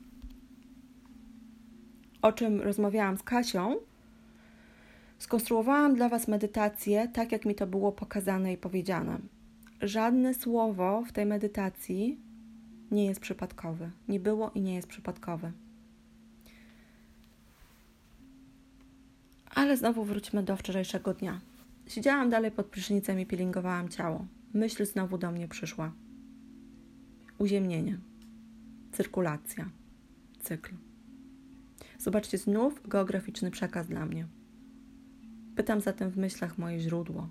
o 2.22 2.32
czym 2.32 2.60
rozmawiałam 2.60 3.16
z 3.16 3.22
Kasią, 3.22 3.76
skonstruowałam 5.18 5.94
dla 5.94 6.08
Was 6.08 6.28
medytację 6.28 7.08
tak, 7.08 7.32
jak 7.32 7.44
mi 7.44 7.54
to 7.54 7.66
było 7.66 7.92
pokazane 7.92 8.52
i 8.52 8.56
powiedziane. 8.56 9.18
Żadne 9.82 10.34
słowo 10.34 11.04
w 11.06 11.12
tej 11.12 11.26
medytacji 11.26 12.18
nie 12.90 13.06
jest 13.06 13.20
przypadkowe. 13.20 13.90
Nie 14.08 14.20
było 14.20 14.50
i 14.50 14.60
nie 14.60 14.74
jest 14.74 14.88
przypadkowe. 14.88 15.52
Ale 19.54 19.76
znowu 19.76 20.04
wróćmy 20.04 20.42
do 20.42 20.56
wczorajszego 20.56 21.14
dnia. 21.14 21.40
Siedziałam 21.86 22.30
dalej 22.30 22.50
pod 22.50 22.66
prysznicem 22.66 23.20
i 23.20 23.26
pilingowałam 23.26 23.88
ciało. 23.88 24.26
Myśl 24.54 24.86
znowu 24.86 25.18
do 25.18 25.30
mnie 25.30 25.48
przyszła. 25.48 25.92
Uziemnienie, 27.38 27.98
cyrkulacja, 28.92 29.70
cykl. 30.40 30.74
Zobaczcie, 31.98 32.38
znów 32.38 32.88
geograficzny 32.88 33.50
przekaz 33.50 33.86
dla 33.86 34.06
mnie. 34.06 34.26
Pytam 35.56 35.80
zatem 35.80 36.10
w 36.10 36.16
myślach 36.16 36.58
moje 36.58 36.80
źródło, 36.80 37.28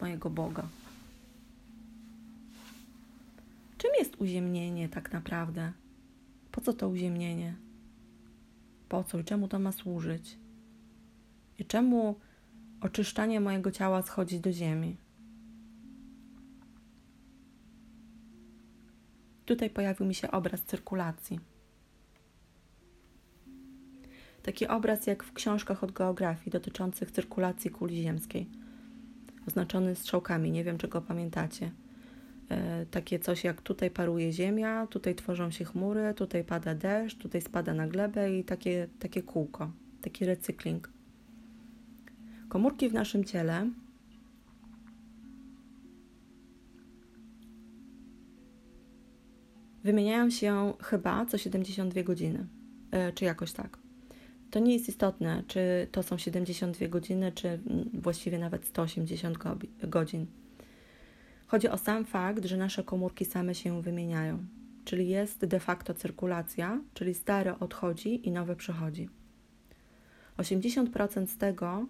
mojego 0.00 0.30
Boga. 0.30 0.68
Czym 3.78 3.90
jest 3.98 4.16
uziemnienie 4.20 4.88
tak 4.88 5.12
naprawdę? 5.12 5.72
Po 6.52 6.60
co 6.60 6.72
to 6.72 6.88
uziemnienie? 6.88 7.54
Po 8.88 9.04
co 9.04 9.18
i 9.18 9.24
czemu 9.24 9.48
to 9.48 9.58
ma 9.58 9.72
służyć? 9.72 10.41
I 11.62 11.64
czemu 11.64 12.18
oczyszczanie 12.80 13.40
mojego 13.40 13.70
ciała 13.70 14.02
schodzi 14.02 14.40
do 14.40 14.52
ziemi? 14.52 14.96
Tutaj 19.44 19.70
pojawił 19.70 20.06
mi 20.06 20.14
się 20.14 20.30
obraz 20.30 20.62
cyrkulacji. 20.62 21.40
Taki 24.42 24.66
obraz 24.66 25.06
jak 25.06 25.24
w 25.24 25.32
książkach 25.32 25.84
od 25.84 25.92
geografii 25.92 26.50
dotyczących 26.50 27.10
cyrkulacji 27.10 27.70
kuli 27.70 28.02
ziemskiej, 28.02 28.48
oznaczony 29.48 29.94
strzałkami, 29.94 30.50
nie 30.50 30.64
wiem 30.64 30.78
czy 30.78 30.88
go 30.88 31.02
pamiętacie. 31.02 31.70
E, 32.48 32.86
takie 32.86 33.18
coś 33.18 33.44
jak 33.44 33.60
tutaj 33.60 33.90
paruje 33.90 34.32
ziemia, 34.32 34.86
tutaj 34.86 35.14
tworzą 35.14 35.50
się 35.50 35.64
chmury, 35.64 36.14
tutaj 36.14 36.44
pada 36.44 36.74
deszcz, 36.74 37.18
tutaj 37.18 37.42
spada 37.42 37.74
na 37.74 37.88
glebę 37.88 38.38
i 38.38 38.44
takie, 38.44 38.88
takie 38.98 39.22
kółko, 39.22 39.72
taki 40.00 40.24
recykling. 40.24 40.91
Komórki 42.52 42.88
w 42.88 42.92
naszym 42.92 43.24
ciele 43.24 43.70
wymieniają 49.84 50.30
się 50.30 50.72
chyba 50.82 51.26
co 51.26 51.38
72 51.38 52.02
godziny, 52.02 52.46
e, 52.90 53.12
czy 53.12 53.24
jakoś 53.24 53.52
tak. 53.52 53.78
To 54.50 54.58
nie 54.58 54.72
jest 54.72 54.88
istotne, 54.88 55.42
czy 55.46 55.88
to 55.92 56.02
są 56.02 56.18
72 56.18 56.88
godziny, 56.88 57.32
czy 57.32 57.60
właściwie 57.94 58.38
nawet 58.38 58.64
180 58.64 59.38
godzin. 59.82 60.26
Chodzi 61.46 61.68
o 61.68 61.78
sam 61.78 62.04
fakt, 62.04 62.44
że 62.44 62.56
nasze 62.56 62.84
komórki 62.84 63.24
same 63.24 63.54
się 63.54 63.82
wymieniają, 63.82 64.46
czyli 64.84 65.08
jest 65.08 65.44
de 65.44 65.60
facto 65.60 65.94
cyrkulacja, 65.94 66.80
czyli 66.94 67.14
stare 67.14 67.58
odchodzi 67.58 68.28
i 68.28 68.30
nowe 68.30 68.56
przychodzi. 68.56 69.08
80% 70.36 71.26
z 71.26 71.36
tego, 71.36 71.86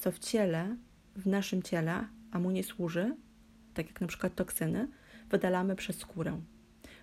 co 0.00 0.12
w 0.12 0.18
ciele, 0.18 0.76
w 1.16 1.26
naszym 1.26 1.62
ciele, 1.62 2.06
a 2.30 2.38
mu 2.38 2.50
nie 2.50 2.64
służy, 2.64 3.16
tak 3.74 3.86
jak 3.86 4.00
na 4.00 4.06
przykład 4.06 4.34
toksyny, 4.34 4.88
wydalamy 5.30 5.76
przez 5.76 5.98
skórę. 5.98 6.40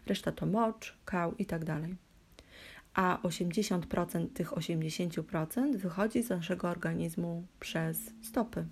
Reszta 0.06 0.32
to 0.32 0.46
mocz, 0.46 0.98
kał 1.06 1.36
i 1.36 1.46
tak 1.46 1.66
dalej 1.66 1.96
a 2.98 3.20
80% 3.24 4.28
tych 4.34 4.52
80% 4.52 5.78
wychodzi 5.78 6.24
z 6.24 6.30
naszego 6.30 6.70
organizmu 6.70 7.46
przez 7.60 8.14
stopy. 8.22 8.66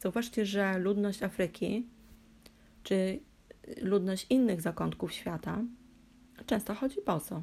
Zauważcie, 0.00 0.46
że 0.46 0.78
ludność 0.78 1.22
Afryki 1.22 1.86
czy 2.82 3.20
ludność 3.82 4.26
innych 4.30 4.60
zakątków 4.60 5.12
świata 5.12 5.62
często 6.46 6.74
chodzi 6.74 6.96
boso. 7.06 7.42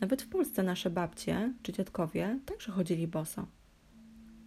Nawet 0.00 0.22
w 0.22 0.28
Polsce 0.28 0.62
nasze 0.62 0.90
babcie 0.90 1.54
czy 1.62 1.72
dziadkowie 1.72 2.38
także 2.46 2.72
chodzili 2.72 3.06
boso. 3.06 3.46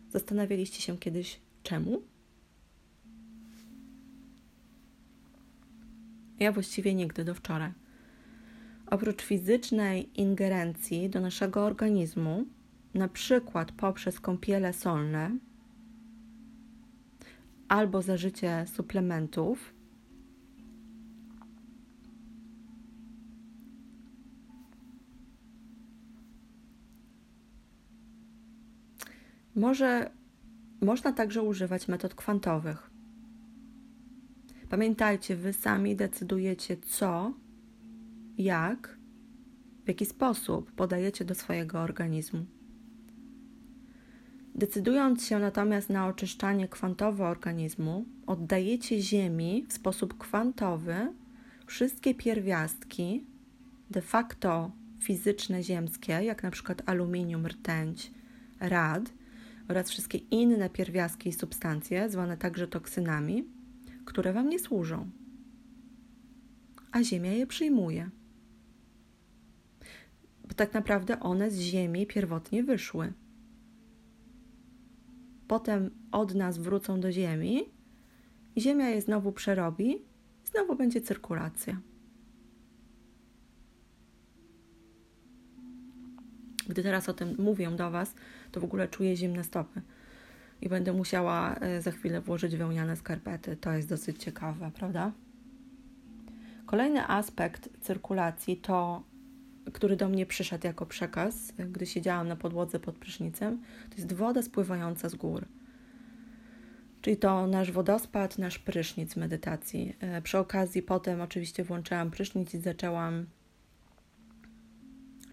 Zastanawialiście 0.09 0.81
się 0.81 0.97
kiedyś 0.97 1.39
czemu? 1.63 2.01
Ja 6.39 6.51
właściwie 6.51 6.95
nigdy 6.95 7.23
do 7.25 7.35
wczoraj. 7.35 7.71
Oprócz 8.87 9.21
fizycznej 9.21 10.21
ingerencji 10.21 11.09
do 11.09 11.19
naszego 11.19 11.65
organizmu, 11.65 12.45
na 12.93 13.07
przykład 13.07 13.71
poprzez 13.71 14.19
kąpiele 14.19 14.73
solne 14.73 15.37
albo 17.67 18.01
zażycie 18.01 18.65
suplementów, 18.75 19.73
może 29.55 30.11
można 30.81 31.13
także 31.13 31.41
używać 31.41 31.87
metod 31.87 32.15
kwantowych. 32.15 32.91
Pamiętajcie, 34.69 35.35
wy 35.35 35.53
sami 35.53 35.95
decydujecie, 35.95 36.77
co, 36.77 37.33
jak, 38.37 38.97
w 39.85 39.87
jaki 39.87 40.05
sposób 40.05 40.71
podajecie 40.71 41.25
do 41.25 41.35
swojego 41.35 41.79
organizmu. 41.79 42.45
Decydując 44.55 45.25
się 45.25 45.39
natomiast 45.39 45.89
na 45.89 46.07
oczyszczanie 46.07 46.67
kwantowe 46.67 47.27
organizmu, 47.27 48.05
oddajecie 48.27 49.01
Ziemi 49.01 49.65
w 49.69 49.73
sposób 49.73 50.17
kwantowy 50.17 51.13
wszystkie 51.65 52.15
pierwiastki, 52.15 53.25
de 53.89 54.01
facto 54.01 54.71
fizyczne 54.99 55.63
ziemskie, 55.63 56.11
jak 56.11 56.43
na 56.43 56.51
przykład 56.51 56.81
aluminium, 56.85 57.47
rtęć, 57.47 58.11
rad 58.59 59.13
oraz 59.71 59.89
wszystkie 59.89 60.17
inne 60.17 60.69
pierwiastki 60.69 61.29
i 61.29 61.33
substancje, 61.33 62.09
zwane 62.09 62.37
także 62.37 62.67
toksynami, 62.67 63.45
które 64.05 64.33
Wam 64.33 64.49
nie 64.49 64.59
służą, 64.59 65.09
a 66.91 67.03
Ziemia 67.03 67.31
je 67.31 67.47
przyjmuje. 67.47 68.09
Bo 70.47 70.53
tak 70.53 70.73
naprawdę 70.73 71.19
one 71.19 71.51
z 71.51 71.59
Ziemi 71.59 72.07
pierwotnie 72.07 72.63
wyszły. 72.63 73.13
Potem 75.47 75.91
od 76.11 76.35
nas 76.35 76.57
wrócą 76.57 76.99
do 76.99 77.11
Ziemi 77.11 77.65
Ziemia 78.57 78.89
je 78.89 79.01
znowu 79.01 79.31
przerobi, 79.31 80.01
znowu 80.43 80.75
będzie 80.75 81.01
cyrkulacja. 81.01 81.81
Gdy 86.69 86.83
teraz 86.83 87.09
o 87.09 87.13
tym 87.13 87.35
mówię 87.39 87.71
do 87.71 87.91
Was, 87.91 88.15
to 88.51 88.59
w 88.59 88.63
ogóle 88.63 88.87
czuję 88.87 89.15
zimne 89.15 89.43
stopy 89.43 89.81
i 90.61 90.69
będę 90.69 90.93
musiała 90.93 91.55
e, 91.55 91.81
za 91.81 91.91
chwilę 91.91 92.21
włożyć 92.21 92.55
wełniane 92.55 92.95
skarpety. 92.95 93.55
To 93.55 93.71
jest 93.71 93.89
dosyć 93.89 94.23
ciekawe, 94.23 94.71
prawda? 94.73 95.11
Kolejny 96.65 97.07
aspekt 97.07 97.69
cyrkulacji 97.81 98.57
to, 98.57 99.03
który 99.73 99.95
do 99.95 100.09
mnie 100.09 100.25
przyszedł 100.25 100.67
jako 100.67 100.85
przekaz, 100.85 101.53
gdy 101.71 101.85
siedziałam 101.85 102.27
na 102.27 102.35
podłodze 102.35 102.79
pod 102.79 102.95
prysznicem, 102.95 103.61
to 103.89 103.95
jest 103.95 104.13
woda 104.13 104.41
spływająca 104.41 105.09
z 105.09 105.15
gór. 105.15 105.45
Czyli 107.01 107.17
to 107.17 107.47
nasz 107.47 107.71
wodospad, 107.71 108.37
nasz 108.37 108.59
prysznic 108.59 109.15
medytacji. 109.15 109.95
E, 109.99 110.21
przy 110.21 110.37
okazji 110.37 110.81
potem 110.81 111.21
oczywiście 111.21 111.63
włączyłam 111.63 112.11
prysznic 112.11 112.53
i 112.53 112.57
zaczęłam 112.57 113.25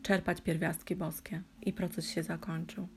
czerpać 0.02 0.40
pierwiastki 0.40 0.96
boskie 0.96 1.42
i 1.62 1.72
proces 1.72 2.10
się 2.10 2.22
zakończył. 2.22 2.88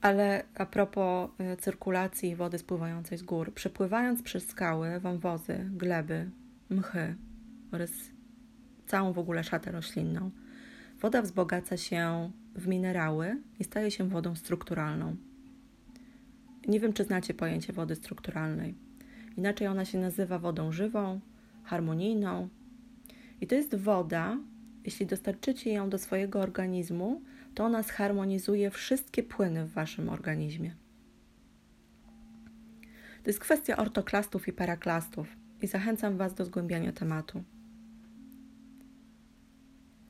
Ale 0.00 0.44
a 0.54 0.66
propos 0.66 1.30
e, 1.38 1.56
cyrkulacji 1.56 2.36
wody 2.36 2.58
spływającej 2.58 3.18
z 3.18 3.22
gór, 3.22 3.54
przepływając 3.54 4.22
przez 4.22 4.46
skały, 4.46 5.00
wąwozy, 5.00 5.70
gleby, 5.70 6.30
mchy 6.70 7.14
oraz 7.72 7.90
całą 8.86 9.12
w 9.12 9.18
ogóle 9.18 9.44
szatę 9.44 9.72
roślinną, 9.72 10.30
woda 11.00 11.22
wzbogaca 11.22 11.76
się 11.76 12.30
w 12.54 12.66
minerały 12.66 13.36
i 13.58 13.64
staje 13.64 13.90
się 13.90 14.08
wodą 14.08 14.36
strukturalną. 14.36 15.16
Nie 16.68 16.80
wiem, 16.80 16.92
czy 16.92 17.04
znacie 17.04 17.34
pojęcie 17.34 17.72
wody 17.72 17.94
strukturalnej. 17.94 18.74
Inaczej 19.36 19.66
ona 19.66 19.84
się 19.84 19.98
nazywa 19.98 20.38
wodą 20.38 20.72
żywą, 20.72 21.20
harmonijną. 21.64 22.48
I 23.40 23.46
to 23.46 23.54
jest 23.54 23.74
woda, 23.74 24.36
jeśli 24.84 25.06
dostarczycie 25.06 25.72
ją 25.72 25.90
do 25.90 25.98
swojego 25.98 26.40
organizmu, 26.40 27.22
to 27.54 27.64
ona 27.64 27.82
zharmonizuje 27.82 28.70
wszystkie 28.70 29.22
płyny 29.22 29.64
w 29.64 29.72
waszym 29.72 30.08
organizmie. 30.08 30.74
To 33.22 33.30
jest 33.30 33.40
kwestia 33.40 33.76
ortoklastów 33.76 34.48
i 34.48 34.52
paraklastów 34.52 35.36
i 35.62 35.66
zachęcam 35.66 36.16
Was 36.16 36.34
do 36.34 36.44
zgłębiania 36.44 36.92
tematu. 36.92 37.42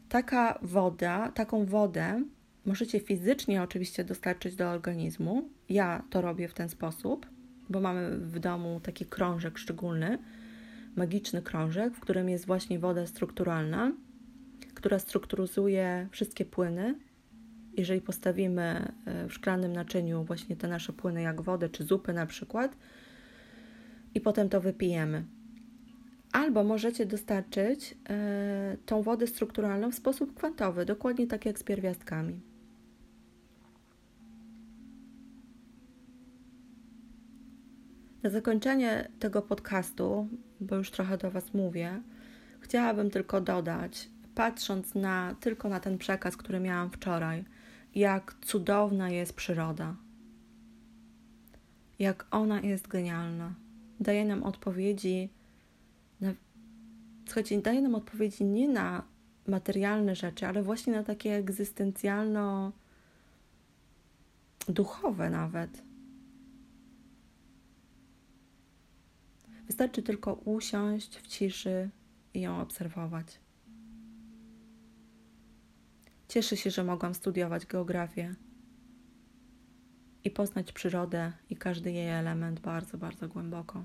Taka 0.08 0.58
woda, 0.62 1.32
taką 1.32 1.66
wodę 1.66 2.24
możecie 2.64 3.00
fizycznie 3.00 3.62
oczywiście 3.62 4.04
dostarczyć 4.04 4.56
do 4.56 4.70
organizmu. 4.70 5.48
Ja 5.68 6.04
to 6.10 6.20
robię 6.20 6.48
w 6.48 6.54
ten 6.54 6.68
sposób, 6.68 7.26
bo 7.68 7.80
mamy 7.80 8.18
w 8.18 8.38
domu 8.38 8.80
taki 8.80 9.06
krążek 9.06 9.58
szczególny, 9.58 10.18
magiczny 10.96 11.42
krążek, 11.42 11.94
w 11.94 12.00
którym 12.00 12.28
jest 12.28 12.46
właśnie 12.46 12.78
woda 12.78 13.06
strukturalna, 13.06 13.92
która 14.74 14.98
strukturyzuje 14.98 16.08
wszystkie 16.10 16.44
płyny 16.44 16.94
jeżeli 17.76 18.00
postawimy 18.00 18.92
e, 19.06 19.28
w 19.28 19.32
szklanym 19.32 19.72
naczyniu 19.72 20.24
właśnie 20.24 20.56
te 20.56 20.68
nasze 20.68 20.92
płyny, 20.92 21.22
jak 21.22 21.40
wodę 21.40 21.68
czy 21.68 21.84
zupy 21.84 22.12
na 22.12 22.26
przykład, 22.26 22.76
i 24.14 24.20
potem 24.20 24.48
to 24.48 24.60
wypijemy. 24.60 25.24
Albo 26.32 26.64
możecie 26.64 27.06
dostarczyć 27.06 27.96
e, 28.08 28.76
tą 28.86 29.02
wodę 29.02 29.26
strukturalną 29.26 29.90
w 29.90 29.94
sposób 29.94 30.34
kwantowy, 30.34 30.84
dokładnie 30.84 31.26
tak 31.26 31.46
jak 31.46 31.58
z 31.58 31.62
pierwiastkami. 31.62 32.40
Na 38.22 38.30
zakończenie 38.30 39.08
tego 39.18 39.42
podcastu, 39.42 40.28
bo 40.60 40.76
już 40.76 40.90
trochę 40.90 41.18
do 41.18 41.30
Was 41.30 41.54
mówię, 41.54 42.02
chciałabym 42.60 43.10
tylko 43.10 43.40
dodać, 43.40 44.10
patrząc 44.34 44.94
na, 44.94 45.34
tylko 45.40 45.68
na 45.68 45.80
ten 45.80 45.98
przekaz, 45.98 46.36
który 46.36 46.60
miałam 46.60 46.90
wczoraj, 46.90 47.44
jak 47.94 48.34
cudowna 48.40 49.10
jest 49.10 49.32
przyroda, 49.32 49.96
jak 51.98 52.26
ona 52.30 52.60
jest 52.60 52.88
genialna. 52.88 53.54
Daje 54.00 54.24
nam 54.24 54.42
odpowiedzi 54.42 55.28
na, 56.20 56.34
słuchajcie, 57.24 57.62
daje 57.62 57.82
nam 57.82 57.94
odpowiedzi 57.94 58.44
nie 58.44 58.68
na 58.68 59.02
materialne 59.46 60.16
rzeczy, 60.16 60.46
ale 60.46 60.62
właśnie 60.62 60.92
na 60.92 61.04
takie 61.04 61.34
egzystencjalno 61.34 62.72
duchowe 64.68 65.30
nawet. 65.30 65.82
Wystarczy 69.66 70.02
tylko 70.02 70.32
usiąść 70.34 71.18
w 71.18 71.26
ciszy 71.26 71.90
i 72.34 72.40
ją 72.40 72.60
obserwować. 72.60 73.40
Cieszę 76.30 76.56
się, 76.56 76.70
że 76.70 76.84
mogłam 76.84 77.14
studiować 77.14 77.66
geografię 77.66 78.34
i 80.24 80.30
poznać 80.30 80.72
przyrodę 80.72 81.32
i 81.50 81.56
każdy 81.56 81.92
jej 81.92 82.08
element 82.08 82.60
bardzo, 82.60 82.98
bardzo 82.98 83.28
głęboko. 83.28 83.84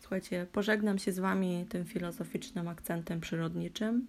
Słuchajcie, 0.00 0.46
pożegnam 0.52 0.98
się 0.98 1.12
z 1.12 1.18
Wami 1.18 1.66
tym 1.68 1.84
filozoficznym 1.84 2.68
akcentem 2.68 3.20
przyrodniczym. 3.20 4.06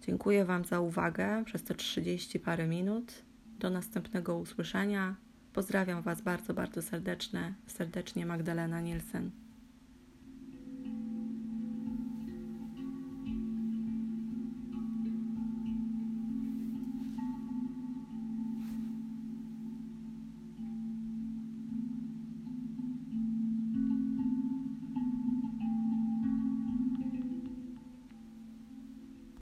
Dziękuję 0.00 0.44
Wam 0.44 0.64
za 0.64 0.80
uwagę 0.80 1.44
przez 1.44 1.64
te 1.64 1.74
30 1.74 2.40
parę 2.40 2.66
minut. 2.66 3.12
Do 3.58 3.70
następnego 3.70 4.38
usłyszenia. 4.38 5.16
Pozdrawiam 5.52 6.02
Was 6.02 6.20
bardzo, 6.20 6.54
bardzo 6.54 6.82
serdecznie. 6.82 7.54
Serdecznie 7.66 8.26
Magdalena 8.26 8.80
Nielsen. 8.80 9.43